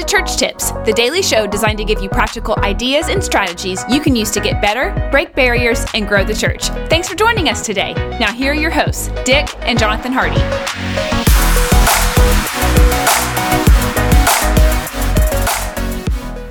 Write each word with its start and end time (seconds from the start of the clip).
to 0.00 0.06
Church 0.06 0.36
Tips, 0.38 0.70
the 0.86 0.94
daily 0.94 1.20
show 1.20 1.46
designed 1.46 1.76
to 1.76 1.84
give 1.84 2.00
you 2.00 2.08
practical 2.08 2.58
ideas 2.60 3.08
and 3.08 3.22
strategies 3.22 3.84
you 3.90 4.00
can 4.00 4.16
use 4.16 4.30
to 4.30 4.40
get 4.40 4.62
better, 4.62 5.08
break 5.10 5.34
barriers, 5.34 5.84
and 5.92 6.08
grow 6.08 6.24
the 6.24 6.34
church. 6.34 6.68
Thanks 6.88 7.06
for 7.06 7.14
joining 7.14 7.50
us 7.50 7.66
today. 7.66 7.92
Now, 8.18 8.32
here 8.32 8.52
are 8.52 8.54
your 8.54 8.70
hosts, 8.70 9.08
Dick 9.24 9.54
and 9.60 9.78
Jonathan 9.78 10.12
Hardy. 10.12 10.40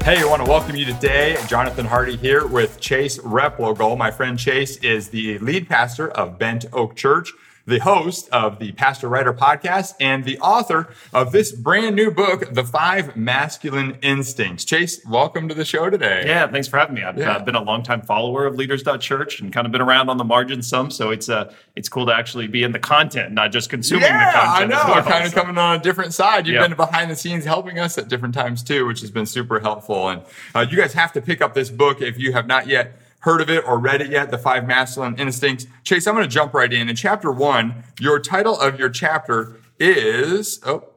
Hey, 0.06 0.22
I 0.22 0.26
want 0.26 0.44
to 0.44 0.50
welcome 0.50 0.76
you 0.76 0.86
today. 0.86 1.36
Jonathan 1.48 1.86
Hardy 1.86 2.18
here 2.18 2.46
with 2.46 2.80
Chase 2.80 3.18
Replogle. 3.20 3.98
My 3.98 4.12
friend 4.12 4.38
Chase 4.38 4.78
is 4.78 5.10
the 5.10 5.40
lead 5.40 5.68
pastor 5.68 6.10
of 6.12 6.38
Bent 6.38 6.66
Oak 6.72 6.96
Church 6.96 7.34
the 7.70 7.80
host 7.80 8.28
of 8.32 8.58
the 8.58 8.72
Pastor 8.72 9.08
Writer 9.08 9.32
podcast 9.32 9.94
and 10.00 10.26
the 10.26 10.40
author 10.40 10.90
of 11.14 11.32
this 11.32 11.52
brand 11.52 11.96
new 11.96 12.10
book, 12.10 12.52
The 12.52 12.64
Five 12.64 13.16
Masculine 13.16 14.00
Instincts. 14.02 14.66
Chase, 14.66 15.06
welcome 15.06 15.48
to 15.48 15.54
the 15.54 15.64
show 15.64 15.90
today. 15.92 16.24
Yeah, 16.26 16.48
thanks 16.48 16.68
for 16.68 16.78
having 16.80 16.96
me. 16.96 17.04
I've 17.04 17.18
yeah. 17.18 17.34
uh, 17.34 17.44
been 17.44 17.54
a 17.54 17.62
longtime 17.62 18.02
follower 18.02 18.48
of 18.48 18.56
Leaders.Church 18.56 19.40
and 19.40 19.54
kind 19.54 19.68
of 19.68 19.72
been 19.72 19.82
around 19.82 20.10
on 20.10 20.18
the 20.18 20.24
margins 20.24 20.68
some, 20.68 20.90
so 20.90 21.12
it's 21.12 21.30
uh, 21.30 21.54
it's 21.76 21.88
cool 21.88 22.08
to 22.08 22.14
actually 22.14 22.48
be 22.48 22.64
in 22.64 22.72
the 22.72 22.80
content, 22.80 23.34
not 23.34 23.52
just 23.52 23.70
consuming 23.70 24.06
yeah, 24.06 24.32
the 24.32 24.38
content. 24.38 24.74
I 24.74 24.88
know, 24.88 24.94
well, 24.96 25.04
kind 25.04 25.26
of 25.26 25.34
coming 25.36 25.58
on 25.60 25.80
a 25.80 25.80
different 25.80 26.16
side. 26.16 26.48
You've 26.48 26.62
been 26.62 26.76
behind 26.76 27.12
the 27.12 27.16
scenes 27.16 27.46
helping 27.46 27.78
us 27.78 28.00
at 28.00 28.08
different 28.08 28.34
times 28.34 28.64
too, 28.64 28.88
which 28.88 29.02
has 29.02 29.12
been 29.12 29.28
super 29.28 29.60
helpful. 29.60 30.10
And 30.10 30.24
uh, 30.56 30.66
you 30.68 30.76
guys 30.76 30.94
have 30.94 31.14
to 31.14 31.22
pick 31.22 31.40
up 31.40 31.54
this 31.54 31.70
book 31.70 32.02
if 32.02 32.18
you 32.18 32.34
have 32.34 32.48
not 32.48 32.66
yet 32.66 33.00
heard 33.20 33.42
of 33.42 33.50
it 33.50 33.66
or 33.66 33.78
read 33.78 34.02
it 34.02 34.10
yet, 34.10 34.32
The 34.32 34.38
Five 34.38 34.66
Masculine 34.68 35.16
Instincts. 35.18 35.68
Chase, 35.84 36.08
I'm 36.08 36.16
going 36.16 36.28
to 36.28 36.34
jump 36.34 36.54
right 36.54 36.72
in. 36.72 36.90
In 36.90 36.96
chapter 36.96 37.32
one, 37.32 37.84
your 38.00 38.20
title 38.20 38.60
of 38.60 38.80
your 38.80 38.90
chapter 38.90 39.60
is, 39.80 40.60
oh, 40.66 40.90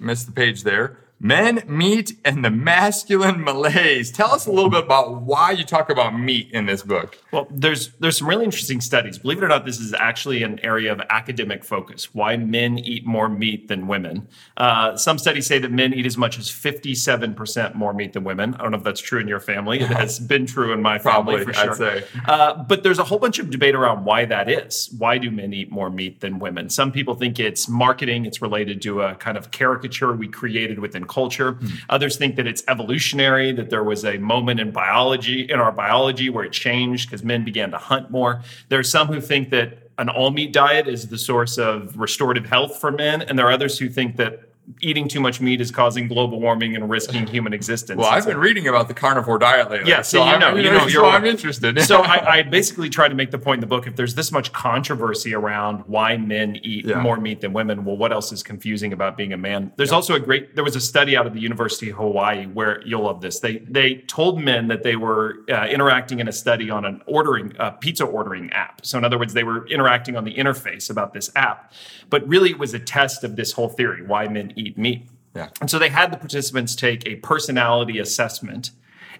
missed 0.00 0.26
the 0.26 0.32
page 0.32 0.62
there. 0.62 0.98
Men, 1.20 1.64
meat, 1.66 2.12
and 2.24 2.44
the 2.44 2.50
masculine 2.50 3.42
malaise. 3.42 4.12
Tell 4.12 4.32
us 4.32 4.46
a 4.46 4.52
little 4.52 4.70
bit 4.70 4.84
about 4.84 5.22
why 5.22 5.50
you 5.50 5.64
talk 5.64 5.90
about 5.90 6.16
meat 6.16 6.48
in 6.52 6.66
this 6.66 6.82
book. 6.82 7.18
Well, 7.32 7.48
there's 7.50 7.90
there's 7.98 8.18
some 8.18 8.28
really 8.28 8.44
interesting 8.44 8.80
studies. 8.80 9.18
Believe 9.18 9.38
it 9.38 9.44
or 9.44 9.48
not, 9.48 9.66
this 9.66 9.80
is 9.80 9.92
actually 9.92 10.44
an 10.44 10.60
area 10.62 10.92
of 10.92 11.00
academic 11.10 11.64
focus. 11.64 12.14
Why 12.14 12.36
men 12.36 12.78
eat 12.78 13.04
more 13.04 13.28
meat 13.28 13.66
than 13.66 13.88
women? 13.88 14.28
Uh, 14.56 14.96
some 14.96 15.18
studies 15.18 15.46
say 15.46 15.58
that 15.58 15.72
men 15.72 15.92
eat 15.92 16.06
as 16.06 16.16
much 16.16 16.38
as 16.38 16.48
57 16.48 17.34
percent 17.34 17.74
more 17.74 17.92
meat 17.92 18.12
than 18.12 18.22
women. 18.22 18.54
I 18.54 18.62
don't 18.62 18.70
know 18.70 18.78
if 18.78 18.84
that's 18.84 19.00
true 19.00 19.18
in 19.18 19.26
your 19.26 19.40
family. 19.40 19.80
It 19.80 19.88
has 19.88 20.20
been 20.28 20.46
true 20.46 20.72
in 20.72 20.80
my 20.80 21.00
family 21.00 21.38
Probably, 21.38 21.44
for 21.44 21.52
sure. 21.52 21.70
I'd 21.72 21.76
say. 21.76 22.04
Uh, 22.26 22.62
but 22.62 22.84
there's 22.84 23.00
a 23.00 23.04
whole 23.04 23.18
bunch 23.18 23.40
of 23.40 23.50
debate 23.50 23.74
around 23.74 24.04
why 24.04 24.24
that 24.24 24.48
is. 24.48 24.94
Why 24.96 25.18
do 25.18 25.32
men 25.32 25.52
eat 25.52 25.72
more 25.72 25.90
meat 25.90 26.20
than 26.20 26.38
women? 26.38 26.70
Some 26.70 26.92
people 26.92 27.16
think 27.16 27.40
it's 27.40 27.68
marketing. 27.68 28.24
It's 28.24 28.40
related 28.40 28.80
to 28.82 29.02
a 29.02 29.16
kind 29.16 29.36
of 29.36 29.50
caricature 29.50 30.14
we 30.14 30.28
created 30.28 30.78
within 30.78 31.07
culture. 31.08 31.54
Mm. 31.54 31.72
Others 31.90 32.16
think 32.16 32.36
that 32.36 32.46
it's 32.46 32.62
evolutionary, 32.68 33.52
that 33.52 33.70
there 33.70 33.84
was 33.84 34.04
a 34.04 34.18
moment 34.18 34.60
in 34.60 34.70
biology, 34.70 35.42
in 35.42 35.58
our 35.58 35.72
biology, 35.72 36.30
where 36.30 36.44
it 36.44 36.52
changed 36.52 37.08
because 37.08 37.24
men 37.24 37.44
began 37.44 37.70
to 37.70 37.78
hunt 37.78 38.10
more. 38.10 38.42
There 38.68 38.78
are 38.78 38.84
some 38.84 39.08
who 39.08 39.20
think 39.20 39.50
that 39.50 39.90
an 39.98 40.08
all 40.08 40.30
meat 40.30 40.52
diet 40.52 40.86
is 40.86 41.08
the 41.08 41.18
source 41.18 41.58
of 41.58 41.98
restorative 41.98 42.46
health 42.46 42.80
for 42.80 42.92
men, 42.92 43.22
and 43.22 43.38
there 43.38 43.46
are 43.46 43.52
others 43.52 43.78
who 43.78 43.88
think 43.88 44.16
that 44.16 44.47
eating 44.80 45.08
too 45.08 45.20
much 45.20 45.40
meat 45.40 45.60
is 45.60 45.70
causing 45.70 46.08
global 46.08 46.40
warming 46.40 46.76
and 46.76 46.88
risking 46.88 47.26
human 47.26 47.52
existence. 47.52 47.98
Well, 47.98 48.08
I've 48.08 48.26
been 48.26 48.38
reading 48.38 48.68
about 48.68 48.88
the 48.88 48.94
carnivore 48.94 49.38
diet 49.38 49.70
lately. 49.70 49.90
Yeah, 49.90 50.02
so, 50.02 50.18
so 50.18 50.32
you 50.32 50.38
know, 50.38 50.54
you 50.56 50.70
know, 50.70 50.88
so 50.88 51.06
I'm 51.06 51.24
interested. 51.24 51.80
so 51.82 52.02
I, 52.02 52.38
I, 52.38 52.42
basically 52.42 52.88
try 52.88 53.08
to 53.08 53.14
make 53.14 53.30
the 53.30 53.38
point 53.38 53.58
in 53.58 53.60
the 53.60 53.66
book: 53.66 53.86
if 53.86 53.96
there's 53.96 54.14
this 54.14 54.32
much 54.32 54.52
controversy 54.52 55.34
around 55.34 55.84
why 55.86 56.16
men 56.16 56.56
eat 56.62 56.86
yeah. 56.86 57.00
more 57.00 57.18
meat 57.18 57.40
than 57.40 57.52
women, 57.52 57.84
well, 57.84 57.96
what 57.96 58.12
else 58.12 58.32
is 58.32 58.42
confusing 58.42 58.92
about 58.92 59.16
being 59.16 59.32
a 59.32 59.36
man? 59.36 59.72
There's 59.76 59.90
yeah. 59.90 59.96
also 59.96 60.14
a 60.14 60.20
great. 60.20 60.54
There 60.54 60.64
was 60.64 60.76
a 60.76 60.80
study 60.80 61.16
out 61.16 61.26
of 61.26 61.34
the 61.34 61.40
University 61.40 61.90
of 61.90 61.96
Hawaii 61.96 62.46
where 62.46 62.82
you'll 62.84 63.04
love 63.04 63.20
this. 63.20 63.40
They 63.40 63.58
they 63.58 63.96
told 64.06 64.40
men 64.40 64.68
that 64.68 64.82
they 64.82 64.96
were 64.96 65.38
uh, 65.50 65.66
interacting 65.66 66.20
in 66.20 66.28
a 66.28 66.32
study 66.32 66.70
on 66.70 66.84
an 66.84 67.02
ordering 67.06 67.56
uh, 67.58 67.70
pizza 67.72 68.04
ordering 68.04 68.50
app. 68.50 68.84
So 68.84 68.98
in 68.98 69.04
other 69.04 69.18
words, 69.18 69.34
they 69.34 69.44
were 69.44 69.66
interacting 69.68 70.16
on 70.16 70.24
the 70.24 70.34
interface 70.34 70.90
about 70.90 71.12
this 71.12 71.30
app, 71.36 71.72
but 72.10 72.26
really 72.28 72.50
it 72.50 72.58
was 72.58 72.74
a 72.74 72.78
test 72.78 73.24
of 73.24 73.36
this 73.36 73.52
whole 73.52 73.68
theory: 73.68 74.02
why 74.02 74.28
men 74.28 74.52
eat 74.58 74.76
meat. 74.76 75.08
Yeah. 75.34 75.48
And 75.60 75.70
so 75.70 75.78
they 75.78 75.88
had 75.88 76.12
the 76.12 76.16
participants 76.16 76.74
take 76.74 77.06
a 77.06 77.16
personality 77.16 77.98
assessment 77.98 78.70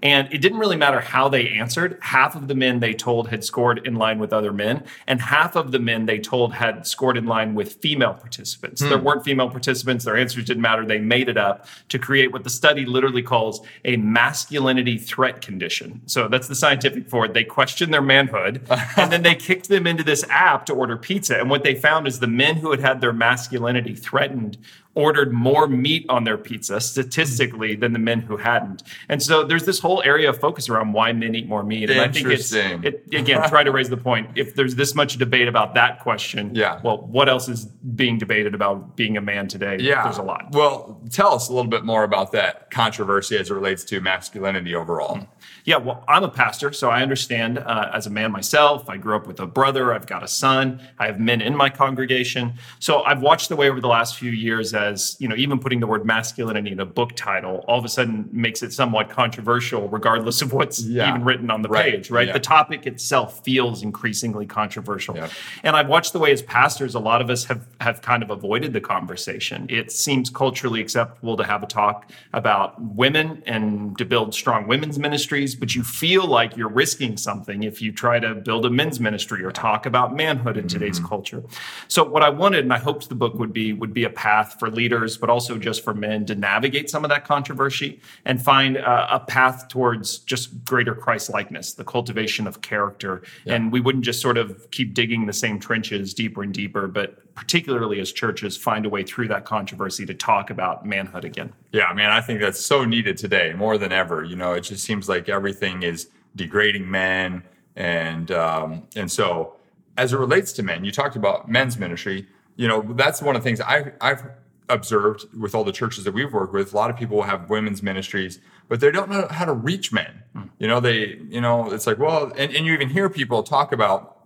and 0.03 0.32
it 0.32 0.38
didn't 0.38 0.59
really 0.59 0.76
matter 0.76 1.00
how 1.00 1.28
they 1.28 1.49
answered. 1.49 1.99
Half 2.03 2.37
of 2.37 2.49
the 2.49 2.54
men 2.54 2.81
they 2.81 2.94
told 2.94 3.28
had 3.28 3.44
scored 3.44 3.87
in 3.87 3.97
line 3.97 4.19
with 4.19 4.32
other 4.32 4.53
men, 4.53 4.84
and 5.06 5.21
half 5.21 5.56
of 5.56 5.72
the 5.72 5.78
men 5.78 6.06
they 6.06 6.19
told 6.19 6.54
had 6.54 6.87
scored 6.87 7.16
in 7.16 7.26
line 7.26 7.54
with 7.54 7.75
female 7.75 8.15
participants. 8.15 8.81
Hmm. 8.81 8.88
There 8.88 8.99
weren't 8.99 9.25
female 9.25 9.50
participants, 9.50 10.04
their 10.04 10.16
answers 10.16 10.44
didn't 10.44 10.62
matter. 10.62 10.84
They 10.84 10.99
made 10.99 11.28
it 11.28 11.37
up 11.37 11.66
to 11.88 11.99
create 11.99 12.32
what 12.32 12.44
the 12.44 12.50
study 12.50 12.84
literally 12.87 13.22
calls 13.22 13.60
a 13.84 13.97
masculinity 13.97 14.99
threat 14.99 15.41
condition. 15.41 16.03
So 16.06 16.28
that's 16.28 16.49
the 16.49 16.55
scientific 16.55 17.09
for 17.09 17.25
it. 17.25 17.34
They 17.34 17.44
questioned 17.44 17.93
their 17.93 18.03
manhood, 18.03 18.62
and 18.97 19.12
then 19.12 19.22
they 19.22 19.34
kicked 19.34 19.69
them 19.69 19.87
into 19.87 20.05
this 20.05 20.25
app 20.28 20.66
to 20.66 20.75
order 20.75 20.97
pizza. 20.97 21.38
And 21.38 21.50
what 21.50 21.65
they 21.65 21.75
found 21.75 22.06
is 22.06 22.20
the 22.20 22.26
men 22.26 22.56
who 22.56 22.70
had 22.70 22.81
had 22.81 23.00
their 23.00 23.12
masculinity 23.12 23.94
threatened 23.94 24.59
ordered 24.94 25.32
more 25.32 25.69
meat 25.69 26.04
on 26.09 26.25
their 26.25 26.37
pizza 26.37 26.81
statistically 26.81 27.76
than 27.76 27.93
the 27.93 27.99
men 27.99 28.21
who 28.21 28.37
hadn't. 28.37 28.82
And 29.09 29.22
so 29.22 29.44
there's 29.44 29.65
this 29.65 29.78
whole 29.78 30.03
area 30.03 30.28
of 30.28 30.41
focus 30.41 30.69
around 30.69 30.93
why 30.93 31.12
men 31.12 31.34
eat 31.34 31.47
more 31.47 31.62
meat. 31.62 31.91
And 31.91 32.00
I 32.00 32.09
think 32.09 32.26
it's 32.26 32.53
it, 32.53 33.04
again, 33.12 33.49
try 33.49 33.62
to 33.62 33.71
raise 33.71 33.88
the 33.88 33.97
point. 33.97 34.31
If 34.34 34.54
there's 34.54 34.75
this 34.75 34.94
much 34.94 35.16
debate 35.16 35.47
about 35.47 35.75
that 35.75 36.00
question, 36.00 36.54
yeah. 36.54 36.81
well, 36.82 36.99
what 37.06 37.28
else 37.28 37.49
is 37.49 37.66
being 37.66 38.19
debated 38.19 38.54
about 38.54 38.97
being 38.97 39.16
a 39.16 39.21
man 39.21 39.47
today? 39.47 39.76
Yeah. 39.78 40.03
There's 40.03 40.19
a 40.19 40.22
lot. 40.22 40.47
Well, 40.53 41.00
tell 41.10 41.34
us 41.34 41.49
a 41.49 41.53
little 41.53 41.70
bit 41.70 41.84
more 41.84 42.03
about 42.03 42.32
that 42.32 42.70
controversy 42.70 43.37
as 43.37 43.50
it 43.50 43.55
relates 43.55 43.84
to 43.84 44.00
masculinity 44.00 44.75
overall. 44.75 45.28
Yeah, 45.65 45.76
well, 45.76 46.03
I'm 46.09 46.25
a 46.25 46.31
pastor, 46.31 46.72
so 46.72 46.91
I 46.91 47.03
understand 47.03 47.59
uh, 47.59 47.91
as 47.93 48.06
a 48.06 48.10
man 48.10 48.32
myself. 48.32 48.88
I 48.88 48.97
grew 48.97 49.15
up 49.16 49.26
with 49.26 49.38
a 49.38 49.47
brother. 49.47 49.93
I've 49.93 50.06
got 50.06 50.22
a 50.22 50.28
son. 50.28 50.81
I 50.99 51.06
have 51.06 51.20
men 51.20 51.41
in 51.41 51.55
my 51.55 51.69
congregation. 51.69 52.55
So 52.78 53.03
I've 53.03 53.20
watched 53.20 53.49
the 53.49 53.56
way 53.56 53.69
over 53.69 53.81
the 53.81 53.88
last 53.88 54.16
few 54.16 54.31
years 54.31 54.72
as, 54.88 55.16
you 55.19 55.28
know, 55.28 55.37
even 55.37 55.59
putting 55.59 55.81
the 55.81 55.87
word 55.87 56.04
masculinity 56.04 56.72
in 56.72 56.81
a 56.81 56.87
book 56.87 57.15
title 57.15 57.65
all 57.69 57.78
of 57.78 57.84
a 57.84 57.88
sudden 57.88 58.28
makes 58.32 58.62
it 58.62 58.72
somewhat 58.72 59.10
controversial, 59.10 59.88
regardless 59.88 60.43
of 60.43 60.53
what's 60.53 60.82
yeah. 60.82 61.10
even 61.10 61.25
written 61.25 61.50
on 61.50 61.62
the 61.62 61.69
right. 61.69 61.93
page, 61.93 62.10
right? 62.10 62.28
Yeah. 62.28 62.32
The 62.32 62.41
topic 62.41 62.87
itself 62.87 63.44
feels 63.44 63.82
increasingly 63.82 64.47
controversial. 64.47 65.16
Yeah. 65.16 65.28
And 65.62 65.76
I've 65.76 65.88
watched 65.88 66.12
the 66.12 66.19
way 66.19 66.32
as 66.32 66.43
pastors, 66.43 66.94
a 66.94 67.00
lot 67.00 67.21
of 67.21 67.31
us 67.31 67.44
have, 67.44 67.66
have 67.81 68.03
kind 68.03 68.22
of 68.22 68.31
avoided 68.31 68.72
the 68.72 68.81
conversation. 68.81 69.66
It 69.69 69.93
seems 69.93 70.31
culturally 70.31 70.81
acceptable 70.81 71.37
to 71.37 71.44
have 71.44 71.62
a 71.62 71.66
talk 71.66 72.10
about 72.32 72.81
women 72.81 73.43
and 73.47 73.97
to 73.99 74.05
build 74.05 74.34
strong 74.34 74.66
women's 74.66 74.99
ministries 74.99 75.55
but 75.59 75.75
you 75.75 75.82
feel 75.82 76.26
like 76.26 76.56
you're 76.56 76.69
risking 76.69 77.16
something 77.16 77.62
if 77.62 77.82
you 77.82 77.93
try 77.93 78.19
to 78.19 78.34
build 78.34 78.65
a 78.65 78.70
men's 78.70 79.00
ministry 79.00 79.44
or 79.44 79.50
talk 79.50 79.87
about 79.87 80.15
manhood 80.15 80.56
in 80.56 80.69
today's 80.69 80.99
mm-hmm. 80.99 81.09
culture. 81.09 81.43
So 81.88 82.05
what 82.05 82.22
I 82.22 82.31
wanted, 82.31 82.60
and 82.60 82.72
I 82.72 82.78
hoped 82.78 83.09
the 83.09 83.15
book 83.15 83.34
would 83.34 83.53
be, 83.53 83.72
would 83.72 83.93
be 83.93 84.05
a 84.05 84.10
path 84.10 84.56
for 84.59 84.68
leaders, 84.71 85.17
but 85.17 85.31
also 85.31 85.59
just 85.59 85.84
for 85.84 85.95
men 85.95 86.27
to 86.27 86.34
navigate 86.34 86.91
some 86.91 87.05
of 87.05 87.11
that 87.11 87.25
controversy 87.25 88.01
and 88.25 88.43
find 88.43 88.77
a, 88.77 89.17
a 89.17 89.21
path 89.21 89.69
towards 89.69 90.19
just 90.19 90.65
greater 90.65 90.95
Christ 90.95 91.31
likeness, 91.31 91.75
the 91.75 91.84
cultivation 91.84 92.47
of 92.47 92.62
character. 92.62 93.23
Yeah. 93.45 93.55
And 93.55 93.73
we 93.73 93.81
wouldn't 93.81 94.05
just 94.05 94.21
sort 94.21 94.39
of 94.39 94.71
keep 94.71 94.95
digging 94.95 95.27
the 95.27 95.33
same 95.33 95.59
trenches 95.59 96.15
deeper 96.15 96.43
and 96.43 96.53
deeper, 96.53 96.87
but 96.87 97.34
particularly 97.34 98.01
as 98.01 98.12
churches 98.12 98.56
find 98.56 98.84
a 98.84 98.89
way 98.89 99.05
through 99.05 99.29
that 99.29 99.45
controversy 99.45 100.05
to 100.06 100.15
talk 100.15 100.51
about 100.51 100.85
manhood 100.85 101.25
again. 101.25 101.53
Yeah, 101.73 101.93
man, 101.93 102.11
I 102.11 102.21
think 102.21 102.41
that's 102.41 102.59
so 102.59 102.85
needed 102.85 103.17
today 103.17 103.53
more 103.56 103.79
than 103.79 103.93
ever. 103.93 104.25
You 104.25 104.37
know, 104.37 104.55
it 104.55 104.62
just 104.62 104.85
seems 104.85 105.09
like 105.09 105.29
everything 105.29 105.83
is 105.83 106.09
degrading 106.35 106.91
men, 106.91 107.45
and 107.77 108.31
um, 108.33 108.89
and 108.97 109.11
so 109.11 109.55
as 109.99 110.12
it 110.12 110.17
relates 110.19 110.53
to 110.53 110.62
men, 110.62 110.85
you 110.85 110.93
talked 110.93 111.17
about 111.17 111.49
men's 111.49 111.77
ministry. 111.77 112.27
You 112.56 112.69
know, 112.69 112.83
that's 112.95 113.21
one 113.21 113.37
of 113.37 113.43
the 113.43 113.49
things 113.49 113.61
I've, 113.61 113.93
I've 114.00 114.23
observed 114.69 115.25
with 115.37 115.55
all 115.55 115.65
the 115.65 115.73
churches 115.73 116.05
that 116.05 116.12
we've 116.12 116.32
worked 116.32 116.53
with. 116.53 116.73
A 116.73 116.76
lot 116.76 116.91
of 116.91 116.97
people 116.97 117.23
have 117.23 117.49
women's 117.49 117.82
ministries, 117.82 118.41
but 118.69 118.81
they 118.81 118.91
don't 118.91 119.11
know 119.11 119.26
how 119.31 119.44
to 119.44 119.53
reach 119.53 119.93
men. 119.93 120.23
Mm. 120.35 120.50
You 120.59 120.69
know, 120.69 120.81
they, 120.81 121.20
you 121.29 121.41
know, 121.41 121.70
it's 121.73 121.87
like, 121.87 121.99
well, 121.99 122.32
and, 122.37 122.55
and 122.55 122.67
you 122.67 122.73
even 122.73 122.91
hear 122.91 123.09
people 123.09 123.43
talk 123.43 123.73
about. 123.73 124.17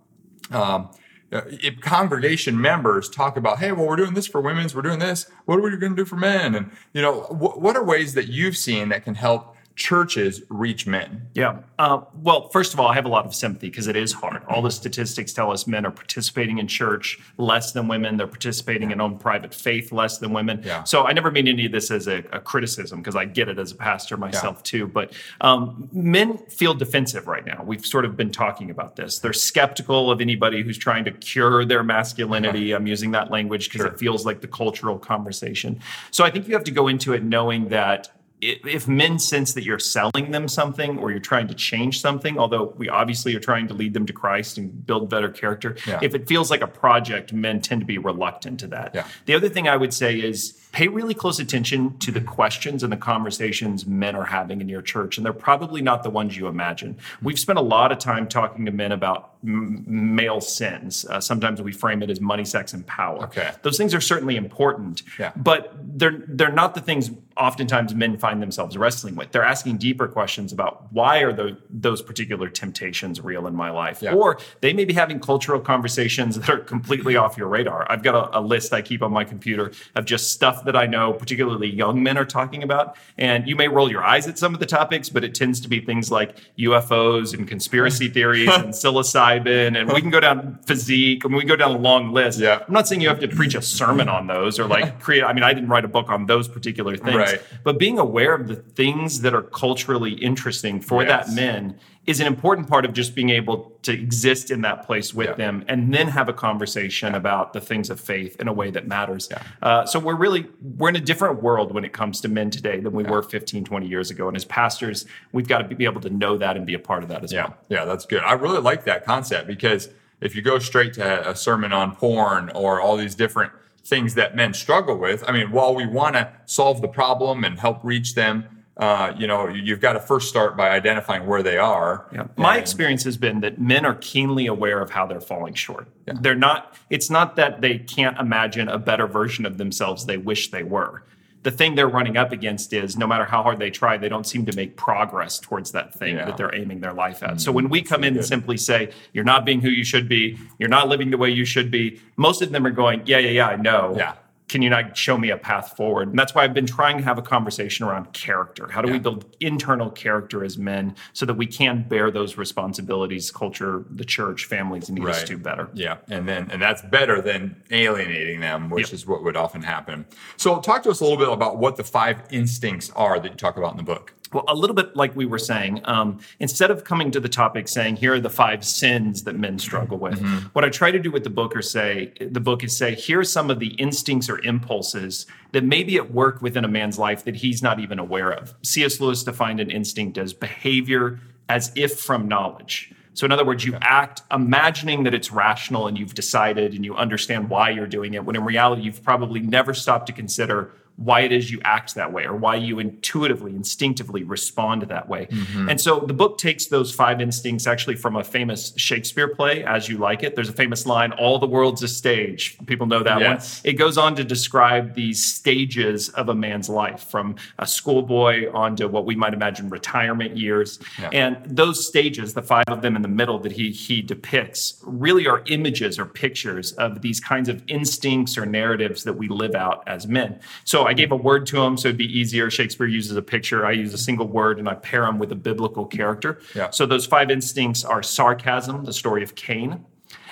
Um, 0.51 0.89
uh, 1.31 1.41
if 1.47 1.79
congregation 1.81 2.61
members 2.61 3.09
talk 3.09 3.37
about, 3.37 3.57
hey, 3.57 3.71
well, 3.71 3.87
we're 3.87 3.95
doing 3.95 4.13
this 4.13 4.27
for 4.27 4.39
women's, 4.39 4.75
we're 4.75 4.83
doing 4.83 4.99
this, 4.99 5.25
what 5.45 5.57
are 5.57 5.61
we 5.61 5.75
going 5.77 5.95
to 5.95 5.95
do 5.95 6.05
for 6.05 6.15
men? 6.15 6.53
And, 6.53 6.69
you 6.93 7.01
know, 7.01 7.21
wh- 7.21 7.59
what 7.59 7.75
are 7.75 7.83
ways 7.83 8.13
that 8.13 8.27
you've 8.27 8.55
seen 8.55 8.89
that 8.89 9.03
can 9.03 9.15
help 9.15 9.52
churches 9.75 10.41
reach 10.49 10.85
men? 10.85 11.27
Yeah. 11.33 11.59
Uh, 11.79 12.01
well, 12.21 12.49
first 12.49 12.73
of 12.73 12.79
all, 12.79 12.87
I 12.87 12.93
have 12.95 13.05
a 13.05 13.09
lot 13.09 13.25
of 13.25 13.33
sympathy 13.33 13.69
because 13.69 13.87
it 13.87 13.95
is 13.95 14.13
hard. 14.13 14.43
All 14.47 14.61
the 14.61 14.71
statistics 14.71 15.33
tell 15.33 15.51
us 15.51 15.65
men 15.67 15.85
are 15.85 15.91
participating 15.91 16.59
in 16.59 16.67
church 16.67 17.19
less 17.37 17.71
than 17.71 17.87
women. 17.87 18.17
They're 18.17 18.27
participating 18.27 18.91
in 18.91 19.01
own 19.01 19.17
private 19.17 19.53
faith 19.53 19.91
less 19.91 20.19
than 20.19 20.33
women. 20.33 20.61
Yeah. 20.63 20.83
So 20.83 21.05
I 21.05 21.13
never 21.13 21.31
mean 21.31 21.47
any 21.47 21.65
of 21.65 21.71
this 21.71 21.89
as 21.91 22.07
a, 22.07 22.23
a 22.31 22.39
criticism 22.39 22.99
because 22.99 23.15
I 23.15 23.25
get 23.25 23.49
it 23.49 23.57
as 23.57 23.71
a 23.71 23.75
pastor 23.75 24.17
myself 24.17 24.57
yeah. 24.57 24.63
too. 24.63 24.87
But 24.87 25.13
um, 25.41 25.89
men 25.91 26.37
feel 26.49 26.73
defensive 26.73 27.27
right 27.27 27.45
now. 27.45 27.63
We've 27.63 27.85
sort 27.85 28.05
of 28.05 28.15
been 28.15 28.31
talking 28.31 28.69
about 28.69 28.95
this. 28.95 29.19
They're 29.19 29.33
skeptical 29.33 30.11
of 30.11 30.21
anybody 30.21 30.61
who's 30.61 30.77
trying 30.77 31.05
to 31.05 31.11
cure 31.11 31.65
their 31.65 31.83
masculinity. 31.83 32.73
Uh-huh. 32.73 32.79
I'm 32.79 32.87
using 32.87 33.11
that 33.11 33.31
language 33.31 33.69
because 33.69 33.81
sure. 33.81 33.87
it 33.87 33.99
feels 33.99 34.25
like 34.25 34.41
the 34.41 34.47
cultural 34.47 34.99
conversation. 34.99 35.79
So 36.11 36.23
I 36.23 36.29
think 36.29 36.47
you 36.47 36.53
have 36.53 36.63
to 36.65 36.71
go 36.71 36.87
into 36.87 37.13
it 37.13 37.23
knowing 37.23 37.69
that 37.69 38.11
if 38.43 38.87
men 38.87 39.19
sense 39.19 39.53
that 39.53 39.63
you're 39.63 39.79
selling 39.79 40.31
them 40.31 40.47
something 40.47 40.97
or 40.99 41.11
you're 41.11 41.19
trying 41.19 41.47
to 41.47 41.53
change 41.53 42.01
something, 42.01 42.37
although 42.37 42.73
we 42.77 42.89
obviously 42.89 43.35
are 43.35 43.39
trying 43.39 43.67
to 43.67 43.73
lead 43.73 43.93
them 43.93 44.05
to 44.05 44.13
Christ 44.13 44.57
and 44.57 44.85
build 44.85 45.09
better 45.09 45.29
character, 45.29 45.75
Yeah. 45.87 45.99
if 46.01 46.13
it 46.15 46.27
feels 46.27 46.49
like 46.51 46.61
a 46.61 46.67
project, 46.67 47.33
men 47.33 47.61
tend 47.61 47.81
to 47.81 47.85
be 47.85 47.97
reluctant 47.97 48.59
to 48.61 48.67
that. 48.67 48.91
Yeah. 48.93 49.05
The 49.25 49.33
other 49.35 49.49
thing 49.49 49.67
I 49.67 49.77
would 49.77 49.93
say 49.93 50.17
is 50.19 50.59
pay 50.73 50.87
really 50.87 51.13
close 51.13 51.39
attention 51.39 51.97
to 51.99 52.11
the 52.11 52.19
questions 52.19 52.81
and 52.83 52.91
the 52.91 52.97
conversations 52.97 53.85
men 53.85 54.15
are 54.15 54.25
having 54.25 54.59
in 54.59 54.67
your 54.67 54.81
church, 54.81 55.17
and 55.17 55.25
they're 55.25 55.31
probably 55.31 55.81
not 55.81 56.01
the 56.03 56.09
ones 56.09 56.35
you 56.35 56.47
imagine. 56.47 56.97
We've 57.21 57.39
spent 57.39 57.59
a 57.59 57.61
lot 57.61 57.91
of 57.91 57.99
time 57.99 58.27
talking 58.27 58.65
to 58.65 58.71
men 58.71 58.91
about 58.91 59.35
m- 59.43 59.83
male 59.87 60.41
sins. 60.41 61.05
Uh, 61.05 61.21
sometimes 61.21 61.61
we 61.61 61.71
frame 61.71 62.01
it 62.01 62.09
as 62.09 62.19
money, 62.19 62.43
sex, 62.43 62.73
and 62.73 62.85
power. 62.87 63.23
Okay. 63.25 63.51
Those 63.61 63.77
things 63.77 63.93
are 63.93 64.01
certainly 64.01 64.35
important, 64.35 65.03
Yeah. 65.19 65.31
but 65.35 65.73
they're 65.79 66.23
they're 66.27 66.51
not 66.51 66.73
the 66.73 66.81
things 66.81 67.11
oftentimes 67.37 67.95
men 67.95 68.15
find 68.17 68.41
themselves 68.41 68.77
wrestling 68.77 69.15
with. 69.15 69.31
They're 69.31 69.43
asking 69.43 69.77
deeper 69.77 70.07
questions 70.07 70.53
about 70.53 70.91
why 70.93 71.19
are 71.23 71.33
the, 71.33 71.57
those 71.67 71.99
particular 71.99 72.47
temptations 72.47 73.19
real 73.21 73.47
in 73.47 73.55
my 73.55 73.71
life, 73.71 74.03
Yeah. 74.03 74.13
or 74.13 74.37
they 74.61 74.71
may 74.71 74.85
be 74.85 74.93
having 74.93 75.19
cultural 75.19 75.59
conversations 75.59 76.35
that 76.39 76.49
are 76.49 76.59
completely 76.59 77.15
off 77.15 77.35
your 77.37 77.47
radar. 77.47 77.91
I've 77.91 78.03
got 78.03 78.13
a, 78.15 78.39
a 78.39 78.41
list 78.41 78.71
I 78.71 78.81
keep 78.83 79.01
on 79.01 79.11
my 79.11 79.23
computer 79.23 79.71
of 79.95 80.05
just 80.05 80.31
stuff 80.31 80.62
that 80.65 80.75
I 80.75 80.85
know, 80.85 81.13
particularly 81.13 81.69
young 81.69 82.01
men 82.03 82.17
are 82.17 82.25
talking 82.25 82.63
about, 82.63 82.95
and 83.17 83.47
you 83.47 83.55
may 83.55 83.67
roll 83.67 83.89
your 83.91 84.03
eyes 84.03 84.27
at 84.27 84.37
some 84.37 84.53
of 84.53 84.59
the 84.59 84.65
topics, 84.65 85.09
but 85.09 85.23
it 85.23 85.33
tends 85.35 85.59
to 85.61 85.67
be 85.67 85.79
things 85.79 86.11
like 86.11 86.37
UFOs 86.57 87.33
and 87.33 87.47
conspiracy 87.47 88.07
theories 88.17 88.49
and 88.49 88.73
psilocybin, 88.73 89.79
and 89.79 89.91
we 89.91 90.01
can 90.01 90.09
go 90.09 90.19
down 90.19 90.59
physique, 90.65 91.23
and 91.23 91.33
we 91.33 91.41
can 91.41 91.47
go 91.47 91.55
down 91.55 91.71
a 91.71 91.77
long 91.77 92.11
list. 92.11 92.39
Yeah. 92.39 92.63
I'm 92.67 92.73
not 92.73 92.87
saying 92.87 93.01
you 93.01 93.09
have 93.09 93.19
to 93.19 93.27
preach 93.27 93.55
a 93.55 93.61
sermon 93.61 94.09
on 94.09 94.27
those 94.27 94.59
or 94.59 94.65
like 94.65 94.99
create. 95.01 95.23
I 95.23 95.33
mean, 95.33 95.43
I 95.43 95.53
didn't 95.53 95.69
write 95.69 95.85
a 95.85 95.89
book 95.89 96.09
on 96.09 96.25
those 96.25 96.47
particular 96.47 96.97
things, 96.97 97.15
Right. 97.15 97.41
but 97.63 97.77
being 97.79 97.99
aware 97.99 98.33
of 98.33 98.47
the 98.47 98.55
things 98.55 99.21
that 99.21 99.33
are 99.33 99.41
culturally 99.43 100.13
interesting 100.13 100.79
for 100.81 101.03
Yes. 101.03 101.27
that 101.27 101.35
men 101.35 101.75
is 102.05 102.19
an 102.19 102.27
important 102.27 102.67
part 102.67 102.83
of 102.83 102.91
just 102.91 103.15
being 103.15 103.29
able 103.29 103.71
to 103.81 103.93
exist 103.93 104.51
in 104.51 104.59
that 104.61 104.85
place 104.85 105.13
with 105.13 105.29
Yeah. 105.29 105.33
them 105.35 105.63
and 105.69 105.93
then 105.93 106.09
have 106.09 106.27
a 106.27 106.33
conversation 106.33 107.15
about 107.15 107.53
the 107.53 107.61
things 107.61 107.89
of 107.89 107.97
faith 107.99 108.35
in 108.41 108.49
a 108.49 108.53
way 108.53 108.69
that 108.71 108.87
matters. 108.87 109.29
Uh, 109.61 109.85
so 109.85 109.99
we're 109.99 110.15
really 110.15 110.45
we're 110.77 110.89
in 110.89 110.97
a 110.97 111.01
different 111.01 111.41
world 111.41 111.73
when 111.73 111.85
it 111.85 111.93
comes 111.93 112.19
to 112.21 112.27
men 112.27 112.49
today 112.49 112.79
than 112.81 112.91
we 112.91 113.03
were 113.03 113.21
15, 113.21 113.63
20 113.63 113.87
years 113.87 114.11
ago. 114.11 114.27
And 114.27 114.35
as 114.35 114.43
pastors, 114.43 115.05
we've 115.31 115.47
got 115.47 115.67
to 115.69 115.75
be 115.75 115.85
able 115.85 116.01
to 116.01 116.09
know 116.09 116.37
that 116.37 116.57
and 116.57 116.65
be 116.65 116.73
a 116.73 116.79
part 116.79 117.03
of 117.03 117.09
that 117.09 117.23
as 117.23 117.31
Yeah, 117.31 117.45
well. 117.45 117.57
yeah, 117.69 117.85
that's 117.85 118.05
good. 118.05 118.21
I 118.23 118.33
really 118.33 118.59
like 118.59 118.83
that 118.83 119.05
concept 119.05 119.47
because 119.47 119.87
if 120.19 120.35
you 120.35 120.41
go 120.41 120.59
straight 120.59 120.93
to 120.95 121.29
a 121.29 121.35
sermon 121.35 121.71
on 121.71 121.95
porn 121.95 122.49
or 122.53 122.81
all 122.81 122.97
these 122.97 123.15
different 123.15 123.51
things 123.85 124.15
that 124.15 124.35
men 124.35 124.53
struggle 124.53 124.97
with, 124.97 125.23
I 125.27 125.31
mean, 125.31 125.51
while 125.51 125.73
we 125.75 125.85
want 125.85 126.15
to 126.15 126.31
solve 126.45 126.81
the 126.81 126.87
problem 126.87 127.43
and 127.45 127.59
help 127.59 127.79
reach 127.83 128.15
them, 128.15 128.45
uh, 128.77 129.13
you 129.17 129.27
know, 129.27 129.47
you've 129.47 129.79
got 129.79 129.93
to 129.93 129.99
first 129.99 130.29
start 130.29 130.57
by 130.57 130.69
identifying 130.69 131.27
where 131.27 131.43
they 131.43 131.57
are. 131.57 132.07
Yeah. 132.11 132.25
My 132.37 132.57
experience 132.57 133.03
has 133.03 133.17
been 133.17 133.41
that 133.41 133.59
men 133.61 133.85
are 133.85 133.95
keenly 133.95 134.47
aware 134.47 134.81
of 134.81 134.89
how 134.89 135.05
they're 135.05 135.21
falling 135.21 135.53
short. 135.53 135.87
They're 136.21 136.33
not, 136.33 136.75
it's 136.89 137.09
not 137.09 137.35
that 137.35 137.61
they 137.61 137.77
can't 137.77 138.17
imagine 138.19 138.67
a 138.69 138.79
better 138.79 139.05
version 139.05 139.45
of 139.45 139.57
themselves 139.59 140.05
they 140.05 140.17
wish 140.17 140.49
they 140.49 140.63
were. 140.63 141.03
The 141.43 141.51
thing 141.51 141.75
they're 141.75 141.89
running 141.89 142.15
up 142.17 142.31
against 142.31 142.71
is 142.73 142.97
no 142.97 143.05
matter 143.05 143.25
how 143.25 143.43
hard 143.43 143.59
they 143.59 143.69
try, 143.69 143.97
they 143.97 144.07
don't 144.09 144.25
seem 144.25 144.45
to 144.45 144.55
make 144.55 144.75
progress 144.77 145.39
towards 145.39 145.71
that 145.73 145.93
thing 145.93 146.15
Yeah. 146.15 146.21
Mm-hmm. 146.21 146.29
that 146.29 146.37
they're 146.37 146.55
aiming 146.55 146.79
their 146.79 146.93
life 146.93 147.21
at. 147.21 147.41
so 147.41 147.51
when 147.51 147.69
we 147.69 147.81
come 147.81 148.03
in 148.03 148.15
and 148.15 148.25
simply 148.25 148.57
say, 148.57 148.91
you're 149.11 149.25
not 149.25 149.45
being 149.45 149.59
who 149.61 149.69
you 149.69 149.83
should 149.83 150.07
be, 150.09 150.39
you're 150.57 150.69
not 150.69 150.87
living 150.87 151.11
the 151.11 151.17
way 151.17 151.29
you 151.29 151.45
should 151.45 151.69
be, 151.69 152.01
most 152.15 152.41
of 152.41 152.51
them 152.51 152.65
are 152.65 152.71
going, 152.71 153.03
yeah, 153.05 153.17
yeah, 153.19 153.29
yeah, 153.31 153.47
I 153.49 153.55
know. 153.57 153.93
Yeah. 153.97 154.13
Can 154.49 154.61
you 154.61 154.69
not 154.69 154.95
show 154.95 155.17
me 155.17 155.29
a 155.29 155.37
path 155.37 155.75
forward? 155.75 156.09
And 156.09 156.19
that's 156.19 156.35
why 156.35 156.43
I've 156.43 156.53
been 156.53 156.67
trying 156.67 156.97
to 156.97 157.03
have 157.03 157.17
a 157.17 157.21
conversation 157.21 157.85
around 157.85 158.13
character. 158.13 158.67
How 158.69 158.81
do 158.81 158.91
we 158.91 158.99
build 158.99 159.25
internal 159.39 159.89
character 159.89 160.43
as 160.43 160.57
men 160.57 160.95
so 161.13 161.25
that 161.25 161.33
we 161.35 161.47
can 161.47 161.87
bear 161.87 162.11
those 162.11 162.37
responsibilities, 162.37 163.31
culture, 163.31 163.85
the 163.89 164.03
church, 164.05 164.45
families 164.45 164.89
need 164.89 165.05
us 165.07 165.19
Right. 165.19 165.27
to 165.27 165.37
better. 165.37 165.69
Yeah, 165.73 165.97
and 166.09 166.27
then 166.27 166.49
and 166.51 166.61
that's 166.61 166.81
better 166.83 167.21
than 167.21 167.55
alienating 167.71 168.41
them, 168.41 168.69
which 168.69 168.87
Yep. 168.89 168.93
is 168.93 169.07
what 169.07 169.23
would 169.23 169.37
often 169.37 169.63
happen. 169.63 170.05
So, 170.37 170.59
talk 170.59 170.83
to 170.83 170.89
us 170.91 170.99
a 170.99 171.03
little 171.03 171.17
bit 171.17 171.29
about 171.29 171.57
what 171.57 171.77
the 171.77 171.83
five 171.83 172.21
instincts 172.29 172.91
are 172.95 173.19
that 173.19 173.31
you 173.31 173.37
talk 173.37 173.57
about 173.57 173.71
in 173.71 173.77
the 173.77 173.83
book. 173.83 174.13
Well, 174.33 174.45
a 174.47 174.55
little 174.55 174.75
bit 174.75 174.95
like 174.95 175.15
we 175.15 175.25
were 175.25 175.39
saying, 175.39 175.81
um, 175.85 176.19
instead 176.39 176.71
of 176.71 176.83
coming 176.83 177.11
to 177.11 177.19
the 177.19 177.29
topic 177.29 177.67
saying 177.67 177.97
here 177.97 178.13
are 178.13 178.19
the 178.19 178.29
five 178.29 178.65
sins 178.65 179.23
that 179.23 179.35
men 179.35 179.59
struggle 179.59 179.97
with, 179.97 180.19
what 180.53 180.65
I 180.65 180.69
try 180.69 180.91
to 180.91 180.99
do 180.99 181.11
with 181.11 181.23
the 181.23 181.29
book 181.29 181.55
or 181.55 181.61
say 181.61 182.13
the 182.19 182.39
book 182.39 182.63
is 182.63 182.75
say 182.75 182.95
here 182.95 183.19
are 183.19 183.23
some 183.23 183.49
of 183.49 183.59
the 183.59 183.73
instincts 183.75 184.29
or 184.29 184.39
impulses 184.39 185.25
that 185.51 185.63
may 185.63 185.83
be 185.83 185.97
at 185.97 186.11
work 186.11 186.41
within 186.41 186.65
a 186.65 186.67
man's 186.67 186.97
life 186.97 187.23
that 187.25 187.35
he's 187.35 187.61
not 187.61 187.79
even 187.79 187.99
aware 187.99 188.31
of. 188.31 188.53
C.S. 188.63 188.99
Lewis 188.99 189.23
defined 189.23 189.59
an 189.59 189.69
instinct 189.69 190.17
as 190.17 190.33
behavior 190.33 191.19
as 191.49 191.71
if 191.75 191.99
from 191.99 192.27
knowledge. 192.27 192.93
So, 193.15 193.25
in 193.25 193.31
other 193.31 193.45
words, 193.45 193.63
you 193.63 193.77
act 193.81 194.23
imagining 194.31 195.03
that 195.03 195.13
it's 195.13 195.31
rational 195.31 195.87
and 195.87 195.97
you've 195.97 196.15
decided 196.15 196.73
and 196.73 196.83
you 196.83 196.95
understand 196.95 197.49
why 197.49 197.69
you're 197.69 197.87
doing 197.87 198.15
it, 198.15 198.25
when 198.25 198.35
in 198.35 198.43
reality, 198.43 198.81
you've 198.81 199.03
probably 199.03 199.39
never 199.39 199.73
stopped 199.73 200.07
to 200.07 200.13
consider 200.13 200.73
why 200.95 201.21
it 201.21 201.31
is 201.31 201.51
you 201.51 201.59
act 201.63 201.95
that 201.95 202.13
way 202.13 202.23
or 202.23 202.35
why 202.35 202.55
you 202.55 202.79
intuitively, 202.79 203.55
instinctively 203.55 204.23
respond 204.23 204.83
that 204.83 205.09
way. 205.09 205.25
Mm-hmm. 205.25 205.69
And 205.69 205.81
so 205.81 205.99
the 205.99 206.13
book 206.13 206.37
takes 206.37 206.67
those 206.67 206.93
five 206.93 207.19
instincts 207.19 207.65
actually 207.65 207.95
from 207.95 208.15
a 208.15 208.23
famous 208.23 208.73
Shakespeare 208.77 209.27
play, 209.27 209.63
As 209.63 209.89
You 209.89 209.97
Like 209.97 210.23
It. 210.23 210.35
There's 210.35 210.49
a 210.49 210.53
famous 210.53 210.85
line, 210.85 211.11
All 211.13 211.39
the 211.39 211.47
world's 211.47 211.81
a 211.83 211.87
stage. 211.87 212.57
People 212.67 212.85
know 212.87 213.01
that 213.03 213.19
Yes. 213.19 213.63
one. 213.63 213.71
It 213.71 213.77
goes 213.77 213.97
on 213.97 214.15
to 214.15 214.23
describe 214.23 214.93
these 214.93 215.23
stages 215.23 216.09
of 216.09 216.29
a 216.29 216.35
man's 216.35 216.69
life 216.69 217.01
from 217.09 217.35
a 217.57 217.65
schoolboy 217.65 218.51
on 218.51 218.75
to 218.75 218.87
what 218.87 219.05
we 219.05 219.15
might 219.15 219.33
imagine 219.33 219.69
retirement 219.69 220.37
years. 220.37 220.79
Yeah. 220.99 221.09
And 221.11 221.37
those 221.45 221.87
stages, 221.87 222.33
the 222.33 222.41
five 222.41 222.65
of 222.67 222.81
them 222.81 222.95
in 222.95 223.01
the 223.01 223.07
middle 223.07 223.39
that 223.39 223.53
he 223.53 223.71
he 223.71 224.01
depicts, 224.01 224.81
really 224.83 225.27
are 225.27 225.41
images 225.47 225.97
or 225.97 226.05
pictures 226.05 226.73
of 226.73 227.01
these 227.01 227.19
kinds 227.19 227.49
of 227.49 227.63
instincts 227.67 228.37
or 228.37 228.45
narratives 228.45 229.03
that 229.03 229.13
we 229.13 229.27
live 229.27 229.55
out 229.55 229.83
as 229.87 230.07
men. 230.07 230.39
So 230.63 230.82
I 230.85 230.93
gave 230.93 231.11
a 231.11 231.15
word 231.15 231.45
to 231.47 231.61
him 231.61 231.77
so 231.77 231.89
it'd 231.89 231.97
be 231.97 232.17
easier. 232.17 232.49
Shakespeare 232.49 232.87
uses 232.87 233.15
a 233.17 233.21
picture. 233.21 233.65
I 233.65 233.71
use 233.71 233.93
a 233.93 233.97
single 233.97 234.27
word 234.27 234.59
and 234.59 234.67
I 234.69 234.75
pair 234.75 235.01
them 235.01 235.19
with 235.19 235.31
a 235.31 235.35
biblical 235.35 235.85
character. 235.85 236.39
Yeah. 236.55 236.69
So 236.69 236.85
those 236.85 237.05
five 237.05 237.31
instincts 237.31 237.83
are 237.83 238.03
sarcasm, 238.03 238.85
the 238.85 238.93
story 238.93 239.23
of 239.23 239.35
Cain, 239.35 239.85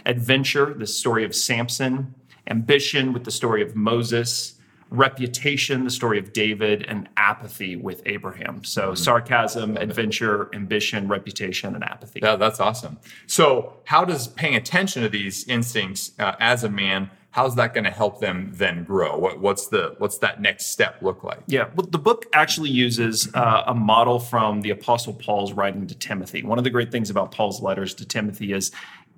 adventure, 0.06 0.74
the 0.74 0.88
story 0.88 1.24
of 1.24 1.36
Samson, 1.36 2.15
ambition 2.48 3.13
with 3.13 3.24
the 3.24 3.31
story 3.31 3.62
of 3.62 3.75
Moses, 3.75 4.56
reputation, 4.92 5.86
the 5.86 5.89
story 5.89 6.19
of 6.19 6.33
David, 6.33 6.86
and 6.88 7.07
apathy 7.15 7.77
with 7.77 8.01
Abraham. 8.05 8.63
So 8.63 8.93
sarcasm, 8.93 9.77
adventure, 9.77 10.53
ambition, 10.53 11.08
reputation, 11.08 11.74
and 11.74 11.84
apathy. 11.84 12.20
Yeah, 12.22 12.36
that's 12.36 12.60
awesome. 12.60 13.00
So, 13.25 13.77
how 13.86 14.03
does 14.03 14.27
paying 14.27 14.55
attention 14.55 15.01
to 15.01 15.10
these 15.10 15.48
instincts 15.48 16.12
uh, 16.20 16.36
as 16.39 16.63
a 16.63 16.70
man? 16.70 17.10
How's 17.32 17.56
that 17.56 17.74
going 17.74 17.86
to 17.86 17.92
help 17.92 18.20
them 18.20 18.52
then 18.54 18.84
grow? 18.84 19.18
What, 19.18 19.40
what's 19.40 19.68
the 19.68 19.96
what's 20.00 20.18
that 20.18 20.42
next 20.42 20.68
step 20.68 21.02
look 21.02 21.24
like? 21.24 21.40
Yeah, 21.48 21.70
well, 21.76 21.88
the 21.90 21.98
book 21.98 22.26
actually 22.34 22.70
uses 22.70 23.34
uh, 23.34 23.64
a 23.68 23.74
model 23.74 24.20
from 24.20 24.62
the 24.62 24.72
Apostle 24.72 25.14
Paul's 25.14 25.54
writing 25.54 25.88
to 25.88 25.96
Timothy. 25.96 26.44
One 26.44 26.58
of 26.58 26.66
the 26.66 26.70
great 26.70 26.92
things 26.92 27.10
about 27.10 27.32
Paul's 27.32 27.62
letters 27.62 27.94
to 27.96 28.06
Timothy 28.06 28.52
is 28.52 28.72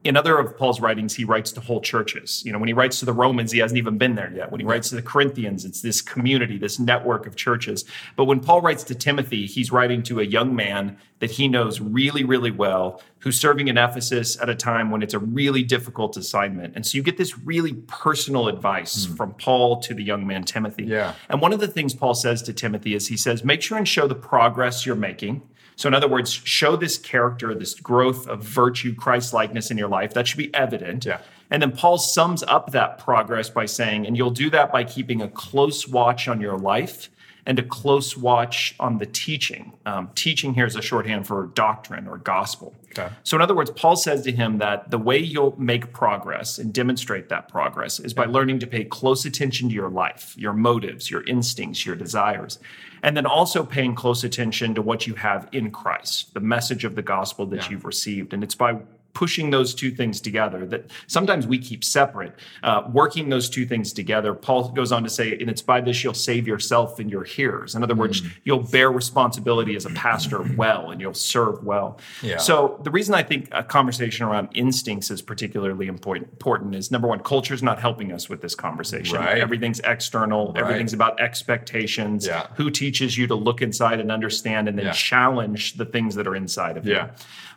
in 0.03 0.17
other 0.17 0.37
of 0.37 0.57
Paul's 0.57 0.81
writings, 0.81 1.15
he 1.15 1.23
writes 1.23 1.51
to 1.53 1.61
whole 1.61 1.79
churches. 1.79 2.43
You 2.45 2.51
know, 2.51 2.59
when 2.59 2.67
he 2.67 2.73
writes 2.73 2.99
to 2.99 3.05
the 3.05 3.13
Romans, 3.13 3.51
he 3.51 3.59
hasn't 3.59 3.77
even 3.77 3.97
been 3.97 4.15
there 4.15 4.31
yet. 4.35 4.51
When 4.51 4.59
he 4.59 4.65
writes 4.65 4.89
to 4.89 4.95
the 4.95 5.01
Corinthians, 5.01 5.63
it's 5.63 5.81
this 5.81 6.01
community, 6.01 6.57
this 6.57 6.77
network 6.77 7.25
of 7.25 7.35
churches. 7.35 7.85
But 8.17 8.25
when 8.25 8.41
Paul 8.41 8.61
writes 8.61 8.83
to 8.85 8.95
Timothy, 8.95 9.45
he's 9.45 9.71
writing 9.71 10.03
to 10.03 10.19
a 10.19 10.23
young 10.23 10.55
man 10.55 10.97
that 11.19 11.31
he 11.31 11.47
knows 11.47 11.79
really, 11.79 12.25
really 12.25 12.51
well, 12.51 13.01
who's 13.19 13.39
serving 13.39 13.69
in 13.69 13.77
Ephesus 13.77 14.37
at 14.41 14.49
a 14.49 14.55
time 14.55 14.91
when 14.91 15.01
it's 15.01 15.13
a 15.13 15.19
really 15.19 15.63
difficult 15.63 16.17
assignment. 16.17 16.75
And 16.75 16.85
so 16.85 16.97
you 16.97 17.03
get 17.03 17.15
this 17.15 17.39
really 17.39 17.73
personal 17.87 18.49
advice 18.49 19.05
hmm. 19.05 19.15
from 19.15 19.33
Paul 19.35 19.79
to 19.83 19.93
the 19.93 20.03
young 20.03 20.27
man 20.27 20.43
Timothy. 20.43 20.83
Yeah. 20.83 21.13
And 21.29 21.39
one 21.39 21.53
of 21.53 21.61
the 21.61 21.67
things 21.69 21.93
Paul 21.93 22.13
says 22.13 22.41
to 22.43 22.53
Timothy 22.53 22.93
is 22.93 23.07
he 23.07 23.15
says, 23.15 23.45
make 23.45 23.61
sure 23.61 23.77
and 23.77 23.87
show 23.87 24.05
the 24.05 24.15
progress 24.15 24.85
you're 24.85 24.97
making. 24.97 25.43
So, 25.75 25.87
in 25.87 25.93
other 25.93 26.07
words, 26.07 26.31
show 26.31 26.75
this 26.75 26.97
character, 26.97 27.53
this 27.55 27.73
growth 27.73 28.27
of 28.27 28.43
virtue, 28.43 28.95
Christ 28.95 29.33
likeness 29.33 29.71
in 29.71 29.77
your 29.77 29.87
life. 29.87 30.13
That 30.13 30.27
should 30.27 30.37
be 30.37 30.53
evident. 30.53 31.05
Yeah. 31.05 31.21
And 31.49 31.61
then 31.61 31.71
Paul 31.71 31.97
sums 31.97 32.43
up 32.43 32.71
that 32.71 32.97
progress 32.97 33.49
by 33.49 33.65
saying, 33.65 34.07
and 34.07 34.17
you'll 34.17 34.31
do 34.31 34.49
that 34.49 34.71
by 34.71 34.83
keeping 34.83 35.21
a 35.21 35.27
close 35.27 35.87
watch 35.87 36.27
on 36.27 36.41
your 36.41 36.57
life 36.57 37.09
and 37.45 37.59
a 37.59 37.63
close 37.63 38.15
watch 38.15 38.73
on 38.79 38.97
the 38.99 39.05
teaching. 39.05 39.73
Um, 39.85 40.09
teaching 40.15 40.53
here 40.53 40.65
is 40.65 40.75
a 40.75 40.81
shorthand 40.81 41.27
for 41.27 41.47
doctrine 41.47 42.07
or 42.07 42.17
gospel. 42.17 42.73
Okay. 42.91 43.09
So, 43.23 43.35
in 43.35 43.41
other 43.41 43.55
words, 43.55 43.71
Paul 43.71 43.95
says 43.95 44.23
to 44.23 44.31
him 44.31 44.59
that 44.59 44.91
the 44.91 44.97
way 44.97 45.17
you'll 45.17 45.55
make 45.59 45.91
progress 45.93 46.57
and 46.57 46.73
demonstrate 46.73 47.29
that 47.29 47.49
progress 47.49 47.99
is 47.99 48.13
by 48.13 48.25
learning 48.25 48.59
to 48.59 48.67
pay 48.67 48.85
close 48.85 49.25
attention 49.25 49.67
to 49.69 49.75
your 49.75 49.89
life, 49.89 50.35
your 50.37 50.53
motives, 50.53 51.11
your 51.11 51.23
instincts, 51.23 51.85
your 51.85 51.95
desires, 51.95 52.59
and 53.01 53.17
then 53.17 53.25
also 53.25 53.65
paying 53.65 53.93
close 53.95 54.23
attention 54.23 54.73
to 54.75 54.81
what 54.81 55.05
you 55.07 55.15
have 55.15 55.49
in 55.51 55.69
Christ, 55.71 56.33
the 56.33 56.39
message 56.39 56.85
of 56.85 56.95
the 56.95 57.01
gospel 57.01 57.45
that 57.47 57.63
Yeah. 57.63 57.71
you've 57.71 57.85
received. 57.85 58.33
And 58.33 58.43
it's 58.43 58.55
by 58.55 58.77
pushing 59.13 59.51
those 59.51 59.75
two 59.75 59.91
things 59.91 60.19
together 60.19 60.65
that 60.65 60.89
sometimes 61.07 61.45
we 61.45 61.57
keep 61.57 61.83
separate. 61.83 62.33
Uh, 62.63 62.83
working 62.91 63.29
those 63.29 63.49
two 63.49 63.65
things 63.65 63.93
together, 63.93 64.33
Paul 64.33 64.69
goes 64.69 64.91
on 64.91 65.03
to 65.03 65.09
say, 65.09 65.37
and 65.39 65.49
it's 65.49 65.61
by 65.61 65.81
this 65.81 66.03
you'll 66.03 66.13
save 66.13 66.47
yourself 66.47 66.99
and 66.99 67.09
your 67.09 67.23
hearers. 67.23 67.75
In 67.75 67.83
other 67.83 67.95
words, 67.95 68.21
mm. 68.21 68.31
you'll 68.43 68.63
bear 68.63 68.91
responsibility 68.91 69.75
as 69.75 69.85
a 69.85 69.91
pastor 69.91 70.41
well 70.55 70.91
and 70.91 70.99
you'll 70.99 71.13
serve 71.13 71.63
well. 71.63 71.99
Yeah. 72.21 72.37
So 72.37 72.79
the 72.83 72.91
reason 72.91 73.13
I 73.13 73.23
think 73.23 73.49
a 73.51 73.63
conversation 73.63 74.25
around 74.25 74.49
instincts 74.55 75.11
is 75.11 75.21
particularly 75.21 75.87
important, 75.87 76.75
is 76.75 76.91
number 76.91 77.07
one, 77.07 77.19
culture 77.19 77.53
is 77.53 77.61
not 77.61 77.79
helping 77.79 78.11
us 78.11 78.29
with 78.29 78.41
this 78.41 78.55
conversation. 78.55 79.19
Right. 79.19 79.37
Everything's 79.37 79.79
external, 79.81 80.53
right. 80.53 80.57
everything's 80.57 80.93
about 80.93 81.19
expectations. 81.19 82.25
Yeah. 82.25 82.47
Who 82.55 82.71
teaches 82.71 83.17
you 83.17 83.27
to 83.27 83.35
look 83.35 83.61
inside 83.61 83.99
and 83.99 84.11
understand 84.11 84.67
and 84.67 84.77
then 84.77 84.87
yeah. 84.87 84.91
challenge 84.91 85.73
the 85.73 85.85
things 85.85 86.15
that 86.15 86.27
are 86.27 86.35
inside 86.35 86.77
of 86.77 86.87
you? 86.87 87.03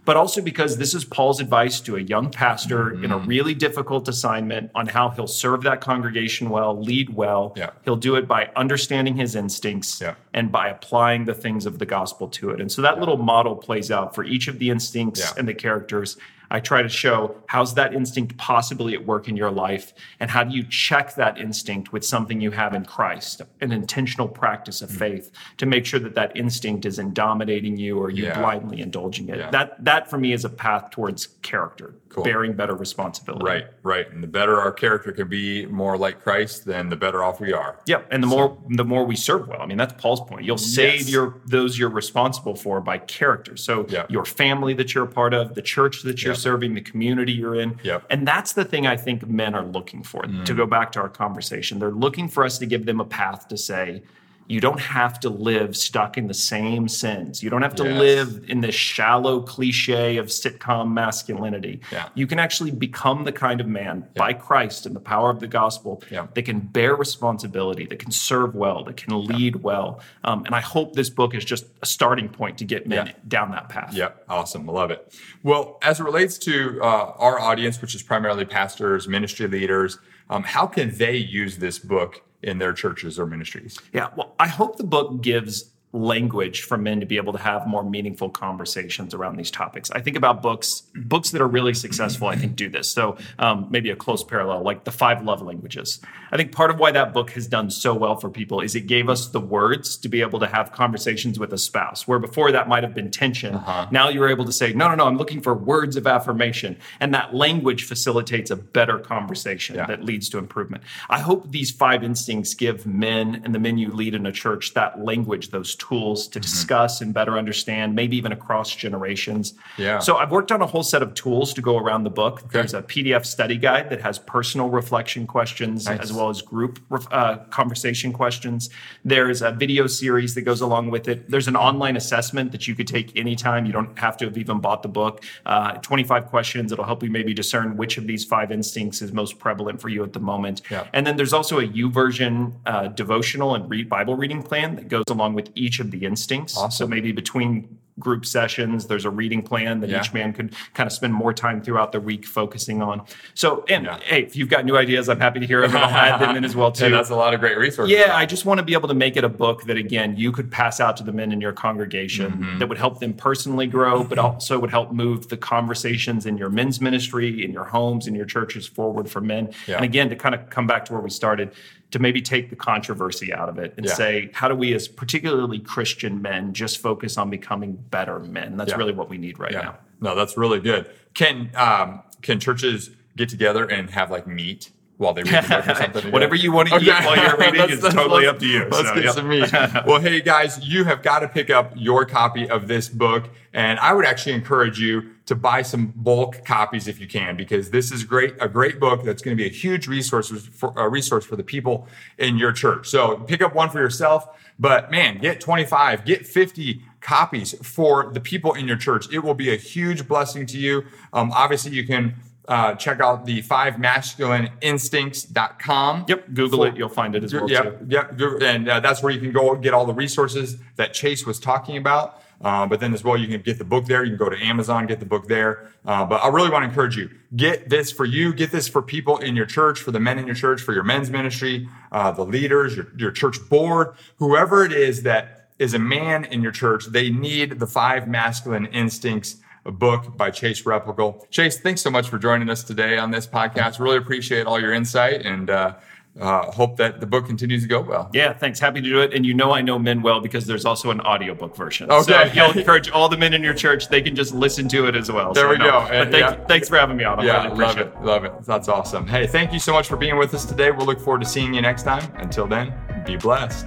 But 0.07 0.17
also 0.17 0.41
because 0.41 0.79
this 0.79 0.95
is 0.95 1.05
Paul's 1.05 1.41
advice 1.41 1.81
to 1.81 1.97
a 1.97 2.01
young 2.01 2.31
pastor 2.31 2.93
mm-hmm. 2.93 3.05
in 3.05 3.11
a 3.11 3.19
really 3.19 3.55
difficult 3.55 4.07
assignment 4.07 4.71
on 4.73 4.87
how 4.87 5.11
he'll 5.11 5.27
serve 5.27 5.63
that 5.65 5.81
congregation 5.81 6.49
well, 6.49 6.81
lead 6.81 7.11
well. 7.11 7.53
Yeah. 7.57 7.71
He'll 7.85 7.97
do 7.97 8.15
it 8.15 8.29
by 8.29 8.51
understanding 8.55 9.17
his 9.17 9.35
instincts 9.35 10.01
yeah. 10.01 10.15
and 10.33 10.53
by 10.53 10.69
applying 10.69 11.25
the 11.25 11.35
things 11.35 11.67
of 11.67 11.81
the 11.81 11.87
gospel 11.87 12.29
to 12.29 12.51
it. 12.51 12.61
And 12.61 12.71
so 12.71 12.83
that 12.83 12.95
yeah. 12.95 13.01
little 13.01 13.17
model 13.17 13.57
plays 13.57 13.91
out 13.91 14.15
for 14.15 14.23
each 14.23 14.47
of 14.47 14.61
the 14.61 14.71
instincts 14.71 15.37
and 15.37 15.49
the 15.49 15.55
characters. 15.55 16.17
I 16.51 16.61
try 16.61 16.83
to 16.83 16.89
show 16.89 17.37
how's 17.47 17.75
that 17.75 17.95
instinct 17.95 18.37
possibly 18.37 18.95
at 18.95 19.07
work 19.07 19.29
in 19.29 19.37
your 19.37 19.51
life, 19.51 19.93
and 20.21 20.31
how 20.31 20.45
do 20.45 20.55
you 20.55 20.65
check 20.65 21.15
that 21.17 21.39
instinct 21.39 21.93
with 21.93 22.05
something 22.05 22.41
you 22.41 22.51
have 22.51 22.75
in 22.75 22.85
Christ, 22.85 23.43
an 23.61 23.73
intentional 23.73 24.29
practice 24.29 24.83
of 24.83 24.91
mm. 24.91 24.99
faith 24.99 25.31
to 25.59 25.67
make 25.67 25.87
sure 25.87 26.01
that 26.01 26.15
that 26.15 26.37
instinct 26.37 26.87
isn't 26.87 27.15
dominating 27.15 27.77
you 27.77 27.99
or 27.99 28.11
you 28.11 28.25
yeah. 28.25 28.39
blindly 28.39 28.81
indulging 28.81 29.29
it. 29.29 29.39
Yeah. 29.39 29.51
That 29.51 29.85
that 29.85 30.11
for 30.11 30.19
me 30.19 30.33
is 30.33 30.45
a 30.45 30.51
path 30.51 30.91
towards 30.91 31.27
character 31.43 31.95
cool. 32.17 32.25
bearing 32.25 32.55
better 32.55 32.75
responsibility. 32.75 33.45
Right, 33.45 33.67
right. 33.83 34.11
And 34.11 34.23
the 34.23 34.27
better 34.27 34.59
our 34.59 34.73
character 34.73 35.13
can 35.13 35.29
be 35.29 35.67
more 35.67 35.97
like 35.97 36.23
Christ, 36.23 36.65
then 36.65 36.89
the 36.89 36.97
better 36.97 37.23
off 37.23 37.41
we 37.41 37.53
are. 37.53 37.79
Yep. 37.87 38.09
And 38.11 38.23
the 38.23 38.29
so. 38.29 38.37
more 38.37 38.59
the 38.71 38.85
more 38.85 39.05
we 39.05 39.17
serve 39.17 39.49
well. 39.49 39.63
I 39.63 39.67
mean, 39.67 39.79
that's 39.79 39.95
Paul's 40.01 40.21
point. 40.23 40.45
You'll 40.45 40.59
save 40.59 41.01
yes. 41.01 41.11
your 41.11 41.41
those 41.47 41.79
you're 41.79 41.91
responsible 41.91 42.57
for 42.57 42.81
by 42.81 42.99
character. 42.99 43.57
So 43.57 43.87
yep. 43.89 44.11
your 44.11 44.25
family 44.25 44.75
that 44.75 44.95
you're 44.95 45.05
a 45.05 45.09
part 45.09 45.35
of, 45.35 45.55
the 45.55 45.63
church 45.63 46.03
that 46.03 46.23
you're 46.23 46.33
yep. 46.33 46.41
serving, 46.41 46.75
the 46.75 46.81
community 46.81 47.33
you're 47.33 47.55
in. 47.55 47.79
Yeah. 47.83 48.01
And 48.11 48.27
that's 48.27 48.55
the 48.55 48.65
thing 48.65 48.87
I 48.87 48.97
think 48.97 49.27
men 49.29 49.55
are 49.55 49.65
looking 49.65 50.03
for. 50.03 50.23
Mm. 50.23 50.45
To 50.45 50.55
go 50.55 50.67
back 50.67 50.93
to 50.93 51.01
our 51.01 51.09
conversation, 51.09 51.79
they're 51.79 51.91
looking 51.91 52.29
for 52.29 52.45
us 52.45 52.59
to 52.59 52.67
give 52.67 52.87
them 52.87 53.01
a 53.01 53.05
path 53.05 53.49
to 53.49 53.57
say, 53.57 54.03
you 54.49 54.61
don't 54.61 54.81
have 54.81 55.19
to 55.21 55.29
live 55.29 55.77
stuck 55.77 56.17
in 56.17 56.29
the 56.29 56.35
same 56.35 56.89
sins. 56.89 57.43
You 57.43 57.51
don't 57.51 57.63
have 57.63 57.75
to 57.77 57.85
yes. 57.85 57.99
live 57.99 58.45
in 58.49 58.61
this 58.61 58.75
shallow 58.75 59.41
cliche 59.41 60.17
of 60.19 60.27
sitcom 60.27 60.93
masculinity. 60.93 61.81
Yeah. 61.91 62.09
You 62.15 62.27
can 62.27 62.39
actually 62.39 62.71
become 62.71 63.25
the 63.25 63.33
kind 63.33 63.61
of 63.61 63.67
man 63.67 64.07
yeah. 64.15 64.23
by 64.23 64.33
Christ 64.35 64.87
and 64.87 64.95
the 64.95 65.01
power 65.01 65.31
of 65.31 65.41
the 65.41 65.47
gospel 65.47 66.03
yeah. 66.11 66.27
that 66.35 66.43
can 66.43 66.61
bear 66.61 66.95
responsibility, 66.95 67.87
that 67.87 67.99
can 67.99 68.13
serve 68.13 68.55
well, 68.55 68.85
that 68.85 68.97
can 68.97 69.27
lead 69.27 69.57
well. 69.57 70.01
Um, 70.25 70.45
and 70.45 70.55
I 70.55 70.61
hope 70.61 70.95
this 70.95 71.11
book 71.11 71.35
is 71.35 71.45
just 71.45 71.67
a 71.83 71.87
starting 71.87 72.29
point 72.29 72.59
to 72.59 72.65
get 72.65 72.87
men 72.87 73.15
down 73.27 73.51
that 73.51 73.69
path. 73.69 73.95
Yeah, 73.95 74.11
awesome. 74.29 74.69
I 74.69 74.73
love 74.73 74.91
it. 74.91 75.13
Well, 75.43 75.79
as 75.83 76.01
it 76.01 76.05
relates 76.05 76.39
to 76.39 76.81
uh, 76.83 77.13
our 77.17 77.41
audience, 77.41 77.81
which 77.81 77.95
is 77.95 78.03
primarily 78.03 78.45
pastors, 78.45 79.09
ministry 79.09 79.49
leaders, 79.49 79.99
um, 80.29 80.43
how 80.43 80.67
can 80.67 80.97
they 80.97 81.17
use 81.17 81.59
this 81.59 81.79
book 81.79 82.23
in 82.43 82.59
their 82.59 82.73
churches 82.73 83.19
or 83.19 83.27
ministries. 83.27 83.79
Yeah, 83.93 84.09
well, 84.17 84.35
I 84.39 84.49
hope 84.49 84.77
the 84.77 84.85
book 84.85 85.23
gives 85.23 85.73
language 85.97 86.63
for 86.63 86.77
men 86.77 87.01
to 87.01 87.07
be 87.07 87.17
able 87.17 87.33
to 87.33 87.39
have 87.39 87.67
more 87.67 87.83
meaningful 87.83 88.29
conversations 88.29 89.15
around 89.15 89.37
these 89.37 89.51
topics. 89.51 89.91
I 89.91 90.01
think 90.01 90.17
about 90.17 90.43
books, 90.43 90.83
books 90.95 91.31
that 91.31 91.41
are 91.41 91.49
really 91.49 91.75
successful, 91.75 92.29
I 92.29 92.37
think 92.37 92.57
do 92.57 92.69
this. 92.69 92.91
So 92.91 93.17
um, 93.39 93.67
maybe 93.71 93.91
a 93.91 93.97
close 93.97 94.23
parallel, 94.23 94.63
like 94.63 94.85
the 94.85 94.93
five 94.93 95.23
love 95.23 95.43
languages. 95.43 96.01
I 96.31 96.37
think 96.37 96.53
part 96.53 96.71
of 96.71 96.79
why 96.79 96.91
that 96.93 97.13
book 97.13 97.31
has 97.31 97.47
done 97.47 97.71
so 97.71 97.95
well 97.95 98.17
for 98.17 98.29
people 98.29 98.61
is 98.61 98.75
it 98.75 98.83
gave 98.87 99.09
us 99.09 99.29
the 99.29 99.41
words 99.41 99.97
to 99.99 100.09
be 100.09 100.21
able 100.21 100.39
to 100.41 100.47
have 100.47 100.73
conversations 100.73 101.39
with 101.39 101.53
a 101.53 101.59
spouse, 101.59 102.07
where 102.07 102.19
before 102.19 102.53
that 102.53 102.69
might 102.69 102.83
have 102.83 102.95
been 102.95 103.11
tension. 103.11 103.55
Uh-huh. 103.55 103.87
Now 103.91 104.09
you're 104.09 104.29
able 104.29 104.45
to 104.45 104.53
say, 104.53 104.73
no, 104.73 104.89
no, 104.89 104.97
no, 104.97 105.07
I'm 105.07 105.17
looking 105.17 105.41
for 105.41 105.55
words 105.55 105.97
of 105.97 106.07
affirmation. 106.07 106.77
And 107.01 107.15
that 107.15 107.35
language 107.35 107.85
facilitates 107.85 108.51
a 108.51 108.57
better 108.57 108.99
conversation 108.99 109.77
yeah. 109.77 109.87
that 109.87 110.05
leads 110.05 110.29
to 110.31 110.39
improvement. 110.39 110.83
I 111.09 111.21
hope 111.21 111.51
these 111.51 111.71
five 111.71 112.05
instincts 112.05 112.55
give 112.55 112.87
men 112.87 113.41
and 113.45 113.55
the 113.55 113.59
men 113.59 113.79
you 113.79 113.91
lead 113.91 114.15
in 114.15 114.27
a 114.27 114.33
church 114.33 114.75
that 114.75 115.03
language, 115.03 115.51
those 115.51 115.75
tools 115.75 115.86
to 115.89 115.95
mm-hmm. 115.95 116.41
discuss 116.41 117.01
and 117.01 117.15
better 117.15 117.39
understand, 117.39 117.95
maybe 117.95 118.17
even 118.17 118.33
across 118.33 118.75
generations. 118.75 119.55
Yeah. 119.79 119.99
So 120.01 120.17
I've 120.17 120.31
worked 120.31 120.51
on 120.51 120.61
a 120.61 120.67
whole 120.67 120.83
set 120.83 121.03
of 121.03 121.15
tools 121.15 121.55
to 121.55 121.63
go 121.63 121.79
around 121.79 122.05
the 122.05 122.11
book. 122.11 122.41
Okay. 122.41 122.49
There's 122.53 122.75
a 122.75 122.83
PDF 122.83 123.25
study 123.25 123.57
guide 123.57 123.91
that 123.91 124.01
has 124.01 124.19
personal 124.19 124.69
reflection 124.69 125.27
questions 125.27 125.87
nice. 125.87 126.01
as 126.01 126.13
well 126.13 126.29
as 126.29 126.43
group 126.43 126.81
uh, 126.91 127.37
conversation 127.51 128.13
questions. 128.13 128.69
There's 129.05 129.43
a 129.43 129.53
video 129.53 129.87
series 129.87 130.35
that 130.35 130.43
goes 130.43 130.61
along 130.61 130.91
with 130.91 131.07
it. 131.09 131.31
There's 131.31 131.49
an 131.49 131.57
online 131.57 131.97
assessment 131.97 132.53
that 132.53 132.67
you 132.67 132.75
could 132.75 132.89
take 132.89 133.17
anytime. 133.17 133.65
You 133.65 133.73
don't 133.73 133.97
have 133.99 134.17
to 134.19 134.25
have 134.25 134.37
even 134.39 134.59
bought 134.59 134.83
the 134.83 134.89
book. 134.89 135.25
Uh, 135.45 135.73
25 135.75 136.27
questions. 136.27 136.73
It'll 136.73 136.85
help 136.85 137.03
you 137.03 137.11
maybe 137.11 137.33
discern 137.33 137.77
which 137.77 137.97
of 137.97 138.07
these 138.07 138.25
five 138.25 138.51
instincts 138.51 139.03
is 139.03 139.13
most 139.13 139.39
prevalent 139.39 139.81
for 139.81 139.89
you 139.89 140.03
at 140.03 140.13
the 140.13 140.21
moment. 140.21 140.63
Yeah. 140.71 140.87
And 140.93 141.07
then 141.07 141.17
there's 141.17 141.33
also 141.33 141.61
a 141.61 141.69
YouVersion 141.69 142.55
uh, 142.67 142.89
devotional 142.89 143.55
and 143.55 143.71
read 143.71 143.89
Bible 143.89 144.17
reading 144.17 144.43
plan 144.43 144.77
that 144.77 144.89
goes 144.89 145.05
along 145.09 145.35
with 145.35 145.51
each 145.55 145.66
each 145.67 145.81
of 145.81 145.91
the 145.91 146.05
instincts. 146.05 146.57
Awesome. 146.57 146.71
So 146.71 146.87
maybe 146.87 147.13
between 147.13 147.79
group 147.99 148.27
sessions. 148.27 148.87
There's 148.87 149.05
a 149.05 149.11
reading 149.11 149.43
plan 149.43 149.81
that 149.81 149.91
yeah. 149.91 150.01
each 150.01 150.13
man 150.13 150.33
could 150.33 150.55
kind 150.75 150.87
of 150.87 150.93
spend 150.93 151.15
more 151.15 151.33
time 151.33 151.63
throughout 151.63 151.93
the 151.93 152.01
week 152.01 152.27
focusing 152.27 152.83
on. 152.83 153.03
So, 153.35 153.65
and 153.69 153.87
yeah. 153.87 153.99
hey, 154.01 154.23
if 154.23 154.37
you've 154.37 154.49
got 154.49 154.65
new 154.65 154.77
ideas, 154.77 155.09
I'm 155.09 155.21
happy 155.21 155.41
to 155.41 155.47
hear 155.47 155.67
them. 155.67 155.77
I'll 155.77 155.85
add 155.85 156.21
them 156.21 156.37
in 156.37 156.45
as 156.45 156.55
well 156.55 156.73
too. 156.73 156.85
Yeah, 156.85 156.91
that's 156.91 157.11
a 157.11 157.17
lot 157.17 157.33
of 157.33 157.41
great 157.41 157.57
resources. 157.57 157.97
Yeah, 157.97 158.15
I 158.15 158.27
just 158.27 158.45
want 158.45 158.59
to 158.59 158.65
be 158.65 158.75
able 158.75 158.89
to 158.89 158.95
make 158.95 159.17
it 159.17 159.25
a 159.25 159.29
book 159.29 159.65
that 159.65 159.77
again 159.77 160.17
you 160.17 160.31
could 160.31 160.51
pass 160.51 160.81
out 160.81 160.97
to 160.99 161.05
the 161.05 161.13
men 161.13 161.33
in 161.33 161.41
your 161.41 161.53
congregation 161.53 162.33
mm-hmm. 162.33 162.59
that 162.59 162.69
would 162.69 162.79
help 162.79 163.01
them 163.01 163.15
personally 163.15 163.67
grow, 163.67 164.05
but 164.05 164.19
also 164.19 164.59
would 164.59 164.71
help 164.71 164.93
move 164.93 165.29
the 165.29 165.37
conversations 165.37 166.27
in 166.27 166.37
your 166.37 166.51
men's 166.51 166.81
ministry, 166.81 167.45
in 167.45 167.53
your 167.53 167.65
homes, 167.65 168.07
in 168.07 168.15
your 168.15 168.27
churches 168.27 168.67
forward 168.67 169.09
for 169.09 169.21
men. 169.21 169.53
And 169.69 169.85
again, 169.85 170.11
to 170.11 170.17
kind 170.17 170.35
of 170.35 170.51
come 170.51 170.67
back 170.67 170.85
to 170.87 170.93
where 170.93 171.03
we 171.03 171.11
started, 171.11 171.53
to 171.93 171.99
maybe 171.99 172.21
take 172.21 172.51
the 172.51 172.57
controversy 172.57 173.33
out 173.33 173.49
of 173.49 173.59
it 173.59 173.75
and 173.77 173.87
yeah. 173.87 173.95
say, 173.95 174.31
how 174.35 174.49
do 174.49 174.55
we, 174.55 174.75
as 174.75 174.89
particularly 174.89 175.59
Christian 175.59 176.21
men, 176.21 176.53
just 176.53 176.79
focus 176.79 177.17
on 177.17 177.31
becoming 177.31 177.75
better 177.91 178.19
men? 178.19 178.57
That's 178.57 178.71
yeah. 178.71 178.77
really 178.77 178.93
what 178.93 179.09
we 179.09 179.19
need 179.19 179.39
right 179.39 179.53
yeah. 179.53 179.61
now. 179.61 179.79
No, 180.01 180.15
that's 180.15 180.37
really 180.37 180.61
good. 180.61 180.91
Can 181.15 181.51
um, 181.55 182.03
can 182.23 182.41
churches 182.41 182.91
get 183.17 183.29
together 183.29 183.65
and 183.65 183.91
have 183.91 184.11
like 184.11 184.27
meet 184.27 184.71
while 184.99 185.13
they 185.13 185.23
read 185.23 185.45
the 185.45 185.49
book 185.49 185.69
or 185.69 185.75
something. 185.83 186.13
Whatever 186.13 186.35
you 186.35 186.53
want 186.53 186.69
to 186.69 186.77
okay. 186.77 186.87
eat 186.87 187.05
while 187.05 187.17
you're 187.17 187.37
reading 187.53 187.71
is 187.71 187.81
totally 187.81 188.27
up 188.27 188.39
to 188.39 188.47
you. 188.47 188.67
Let's 188.71 188.89
so, 188.89 188.95
get 188.95 189.05
yep. 189.05 189.15
some 189.15 189.29
meat. 189.29 189.53
well, 189.87 190.01
hey 190.01 190.21
guys, 190.21 190.59
you 190.67 190.85
have 190.85 191.03
got 191.03 191.21
to 191.21 191.29
pick 191.29 191.51
up 191.51 191.73
your 191.77 192.05
copy 192.05 192.49
of 192.49 192.69
this 192.69 192.89
book, 192.89 193.29
and 193.53 193.79
I 193.79 193.93
would 193.93 194.05
actually 194.05 194.33
encourage 194.33 194.79
you 194.81 195.13
to 195.27 195.35
buy 195.35 195.63
some 195.63 195.93
bulk 195.97 196.45
copies 196.45 196.89
if 196.89 197.01
you 197.01 197.07
can, 197.07 197.37
because 197.37 197.71
this 197.71 197.91
is 197.91 198.05
great 198.05 198.35
a 198.41 198.49
great 198.49 198.79
book 198.81 199.05
that's 199.05 199.23
going 199.23 199.37
to 199.37 199.43
be 199.43 199.49
a 199.49 199.53
huge 199.53 199.87
resource 199.87 200.31
for 200.31 200.73
a 200.77 200.89
resource 200.89 201.25
for 201.25 201.37
the 201.37 201.45
people 201.45 201.89
in 202.19 202.39
your 202.39 202.53
church. 202.53 202.89
So 202.89 203.19
pick 203.19 203.43
up 203.43 203.55
one 203.55 203.69
for 203.69 203.81
yourself, 203.81 204.29
but 204.59 204.91
man, 204.91 205.19
get 205.19 205.41
25, 205.41 206.05
get 206.05 206.27
50 206.27 206.81
copies 207.01 207.55
for 207.67 208.11
the 208.13 208.21
people 208.21 208.55
in 208.55 208.67
your 208.67 208.77
church. 208.77 209.13
It 209.13 209.21
will 209.21 209.35
be 209.35 209.53
a 209.53 209.57
huge 209.57 210.09
blessing 210.09 210.47
to 210.47 210.59
you. 210.59 210.85
Um, 211.13 211.31
obviously, 211.33 211.73
you 211.73 211.87
can 211.87 212.17
uh, 212.49 212.75
check 212.75 213.01
out 213.01 213.27
the 213.27 213.43
five 213.43 213.79
masculine 213.79 214.51
instincts.com. 214.61 216.05
Yep, 216.09 216.35
Google 216.35 216.61
For, 216.61 216.69
it, 216.69 216.77
you'll 216.77 216.89
find 216.89 217.15
it 217.15 217.25
as 217.25 217.35
well. 217.35 217.51
Yep, 217.51 217.81
too. 217.81 217.87
yep, 217.89 218.21
and 218.43 218.69
uh, 218.69 218.81
that's 218.81 219.03
where 219.03 219.13
you 219.13 219.21
can 219.21 219.33
go 219.33 219.55
get 219.57 219.75
all 219.75 219.87
the 219.87 219.95
resources 219.95 220.57
that 220.77 220.93
Chase 220.95 221.27
was 221.27 221.39
talking 221.41 221.77
about. 221.77 222.23
Uh, 222.41 222.67
but 222.67 222.81
then 222.81 222.93
as 222.93 223.03
well, 223.03 223.17
you 223.17 223.27
can 223.27 223.41
get 223.41 223.59
the 223.59 223.65
book 223.65 223.87
there. 223.87 224.05
You 224.05 224.11
can 224.11 224.19
go 224.19 224.29
to 224.29 224.39
Amazon, 224.39 224.87
get 224.87 225.01
the 225.01 225.07
book 225.07 225.27
there. 225.27 225.71
Uh, 225.87 226.05
but 226.05 226.17
I 226.17 226.29
really 226.29 226.51
want 226.51 226.65
to 226.65 226.69
encourage 226.69 226.97
you: 226.97 227.11
get 227.35 227.71
this 227.71 227.91
for 227.91 228.05
you, 228.05 228.35
get 228.35 228.53
this 228.53 228.69
for 228.69 228.83
people 228.83 229.19
in 229.19 229.35
your 229.35 229.47
church, 229.47 229.81
for 229.81 229.91
the 229.91 230.01
men 230.01 230.19
in 230.19 230.27
your 230.27 230.35
church, 230.35 230.61
for 230.61 230.75
your 230.75 230.85
men's 230.85 231.11
ministry, 231.11 231.69
uh, 231.93 232.11
the 232.13 232.25
leaders, 232.25 232.77
your, 232.77 232.89
your 232.97 233.11
church 233.11 233.39
board, 233.49 233.95
whoever 234.17 234.65
it 234.65 234.73
is 234.73 235.03
that 235.05 235.49
is 235.59 235.73
a 235.73 235.79
man 235.79 236.25
in 236.27 236.43
your 236.43 236.53
church. 236.53 236.87
They 236.87 237.09
need 237.09 237.59
the 237.59 237.67
five 237.67 238.07
masculine 238.07 238.67
instincts 238.67 239.37
a 239.67 239.73
book 239.73 240.17
by 240.17 240.31
Chase 240.31 240.63
Replogle. 240.63 241.29
Chase, 241.31 241.61
thanks 241.61 241.81
so 241.81 241.91
much 241.91 242.09
for 242.09 242.19
joining 242.19 242.49
us 242.49 242.63
today 242.63 242.97
on 242.99 243.11
this 243.11 243.27
podcast. 243.27 243.79
Really 243.81 243.97
appreciate 243.97 244.47
all 244.47 244.61
your 244.61 244.73
insight 244.73 245.27
and 245.27 245.51
uh, 245.51 245.75
uh, 246.21 246.51
hope 246.53 246.77
that 246.77 247.01
the 247.01 247.07
book 247.07 247.27
continues 247.27 247.63
to 247.63 247.69
go 247.69 247.81
well. 247.81 248.11
Yeah, 248.15 248.33
thanks. 248.33 248.59
Happy 248.59 248.81
to 248.81 248.89
do 248.89 249.01
it. 249.01 249.13
And 249.13 249.27
you 249.27 249.35
know 249.35 249.53
I 249.53 249.61
know 249.61 249.79
men 249.79 250.03
well 250.03 250.21
because 250.21 250.47
there's 250.47 250.65
also 250.65 250.91
an 250.91 251.01
audiobook 251.01 251.55
version. 251.57 251.91
Okay. 251.91 252.31
So 252.31 252.33
you'll 252.33 252.59
encourage 252.59 252.91
all 252.91 253.09
the 253.09 253.19
men 253.19 253.35
in 253.35 253.43
your 253.43 253.55
church, 253.55 253.89
they 253.89 254.01
can 254.01 254.15
just 254.15 254.35
listen 254.35 254.69
to 254.69 254.87
it 254.87 254.97
as 254.97 255.11
well. 255.11 255.33
There 255.33 255.45
so 255.45 255.51
we 255.51 255.59
go. 255.59 255.87
But 255.89 256.11
thank, 256.11 256.15
yeah. 256.15 256.45
thanks 256.47 256.69
for 256.69 256.77
having 256.77 256.97
me 256.97 257.05
on. 257.05 257.21
I 257.21 257.25
yeah, 257.25 257.45
really 257.45 257.57
love 257.59 257.79
it. 257.79 257.89
it. 257.89 258.03
Love 258.03 258.25
it. 258.25 258.33
That's 258.45 258.69
awesome. 258.69 259.07
Hey, 259.07 259.27
thank 259.27 259.53
you 259.53 259.59
so 259.59 259.73
much 259.73 259.89
for 259.89 259.97
being 259.97 260.17
with 260.17 260.33
us 260.33 260.45
today. 260.45 260.71
We'll 260.71 260.87
look 260.87 261.01
forward 261.01 261.23
to 261.23 261.29
seeing 261.29 261.53
you 261.53 261.61
next 261.61 261.83
time. 261.83 262.11
Until 262.17 262.47
then, 262.47 262.73
be 263.05 263.17
blessed. 263.17 263.67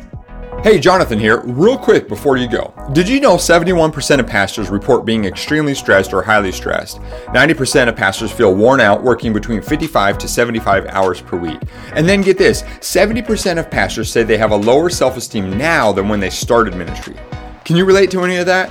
Hey, 0.62 0.78
Jonathan 0.78 1.18
here. 1.18 1.40
Real 1.46 1.78
quick 1.78 2.10
before 2.10 2.36
you 2.36 2.46
go. 2.46 2.74
Did 2.92 3.08
you 3.08 3.22
know 3.22 3.38
71% 3.38 4.20
of 4.20 4.28
pastors 4.28 4.68
report 4.70 5.06
being 5.06 5.24
extremely 5.24 5.74
stressed 5.74 6.12
or 6.12 6.22
highly 6.22 6.52
stressed? 6.52 7.00
90% 7.28 7.88
of 7.88 7.96
pastors 7.96 8.30
feel 8.30 8.54
worn 8.54 8.82
out 8.82 9.02
working 9.02 9.32
between 9.32 9.62
55 9.62 10.18
to 10.18 10.28
75 10.28 10.88
hours 10.88 11.22
per 11.22 11.38
week. 11.38 11.62
And 11.94 12.10
then 12.10 12.22
get 12.22 12.38
this 12.38 12.64
70% 12.82 13.58
of 13.58 13.72
pastors 13.72 14.12
say 14.12 14.24
they 14.24 14.38
have 14.38 14.52
a 14.52 14.56
lower 14.58 14.90
self 14.90 15.16
esteem 15.16 15.58
now 15.58 15.94
than 15.94 16.10
when 16.10 16.20
they 16.20 16.30
started 16.30 16.76
ministry. 16.76 17.16
Can 17.64 17.78
you 17.78 17.86
relate 17.86 18.12
to 18.12 18.26
any 18.26 18.36
of 18.36 18.46
that? 18.48 18.70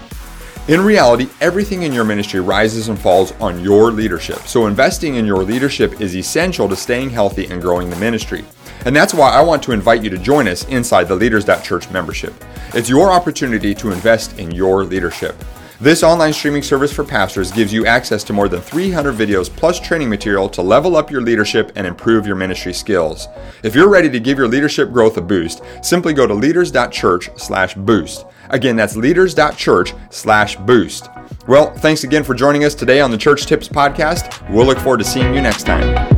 In 0.68 0.82
reality, 0.82 1.30
everything 1.40 1.84
in 1.84 1.94
your 1.94 2.04
ministry 2.04 2.40
rises 2.40 2.88
and 2.88 2.98
falls 2.98 3.32
on 3.40 3.62
your 3.62 3.90
leadership. 3.92 4.40
So, 4.40 4.66
investing 4.66 5.14
in 5.14 5.24
your 5.24 5.42
leadership 5.42 6.02
is 6.02 6.14
essential 6.14 6.68
to 6.68 6.76
staying 6.76 7.08
healthy 7.08 7.46
and 7.46 7.62
growing 7.62 7.88
the 7.88 7.96
ministry. 7.96 8.44
And 8.84 8.94
that's 8.94 9.14
why 9.14 9.30
I 9.30 9.42
want 9.42 9.62
to 9.64 9.72
invite 9.72 10.02
you 10.02 10.10
to 10.10 10.18
join 10.18 10.48
us 10.48 10.66
inside 10.68 11.08
the 11.08 11.16
Leaders.Church 11.16 11.90
membership. 11.90 12.34
It's 12.74 12.88
your 12.88 13.10
opportunity 13.10 13.74
to 13.74 13.92
invest 13.92 14.38
in 14.38 14.50
your 14.50 14.84
leadership. 14.84 15.36
This 15.80 16.02
online 16.02 16.32
streaming 16.32 16.64
service 16.64 16.92
for 16.92 17.04
pastors 17.04 17.52
gives 17.52 17.72
you 17.72 17.86
access 17.86 18.24
to 18.24 18.32
more 18.32 18.48
than 18.48 18.60
300 18.60 19.14
videos 19.14 19.48
plus 19.48 19.78
training 19.78 20.08
material 20.08 20.48
to 20.48 20.60
level 20.60 20.96
up 20.96 21.08
your 21.08 21.20
leadership 21.20 21.70
and 21.76 21.86
improve 21.86 22.26
your 22.26 22.34
ministry 22.34 22.72
skills. 22.72 23.28
If 23.62 23.76
you're 23.76 23.88
ready 23.88 24.10
to 24.10 24.18
give 24.18 24.38
your 24.38 24.48
leadership 24.48 24.92
growth 24.92 25.16
a 25.18 25.20
boost, 25.20 25.62
simply 25.82 26.14
go 26.14 26.26
to 26.26 26.34
leaders.church/boost. 26.34 28.24
Again, 28.50 28.74
that's 28.74 28.96
leaders.church/boost. 28.96 31.10
Well, 31.46 31.72
thanks 31.76 32.02
again 32.02 32.24
for 32.24 32.34
joining 32.34 32.64
us 32.64 32.74
today 32.74 33.00
on 33.00 33.12
the 33.12 33.18
Church 33.18 33.46
Tips 33.46 33.68
podcast. 33.68 34.50
We'll 34.50 34.66
look 34.66 34.78
forward 34.78 34.98
to 34.98 35.04
seeing 35.04 35.32
you 35.32 35.40
next 35.40 35.62
time. 35.62 36.17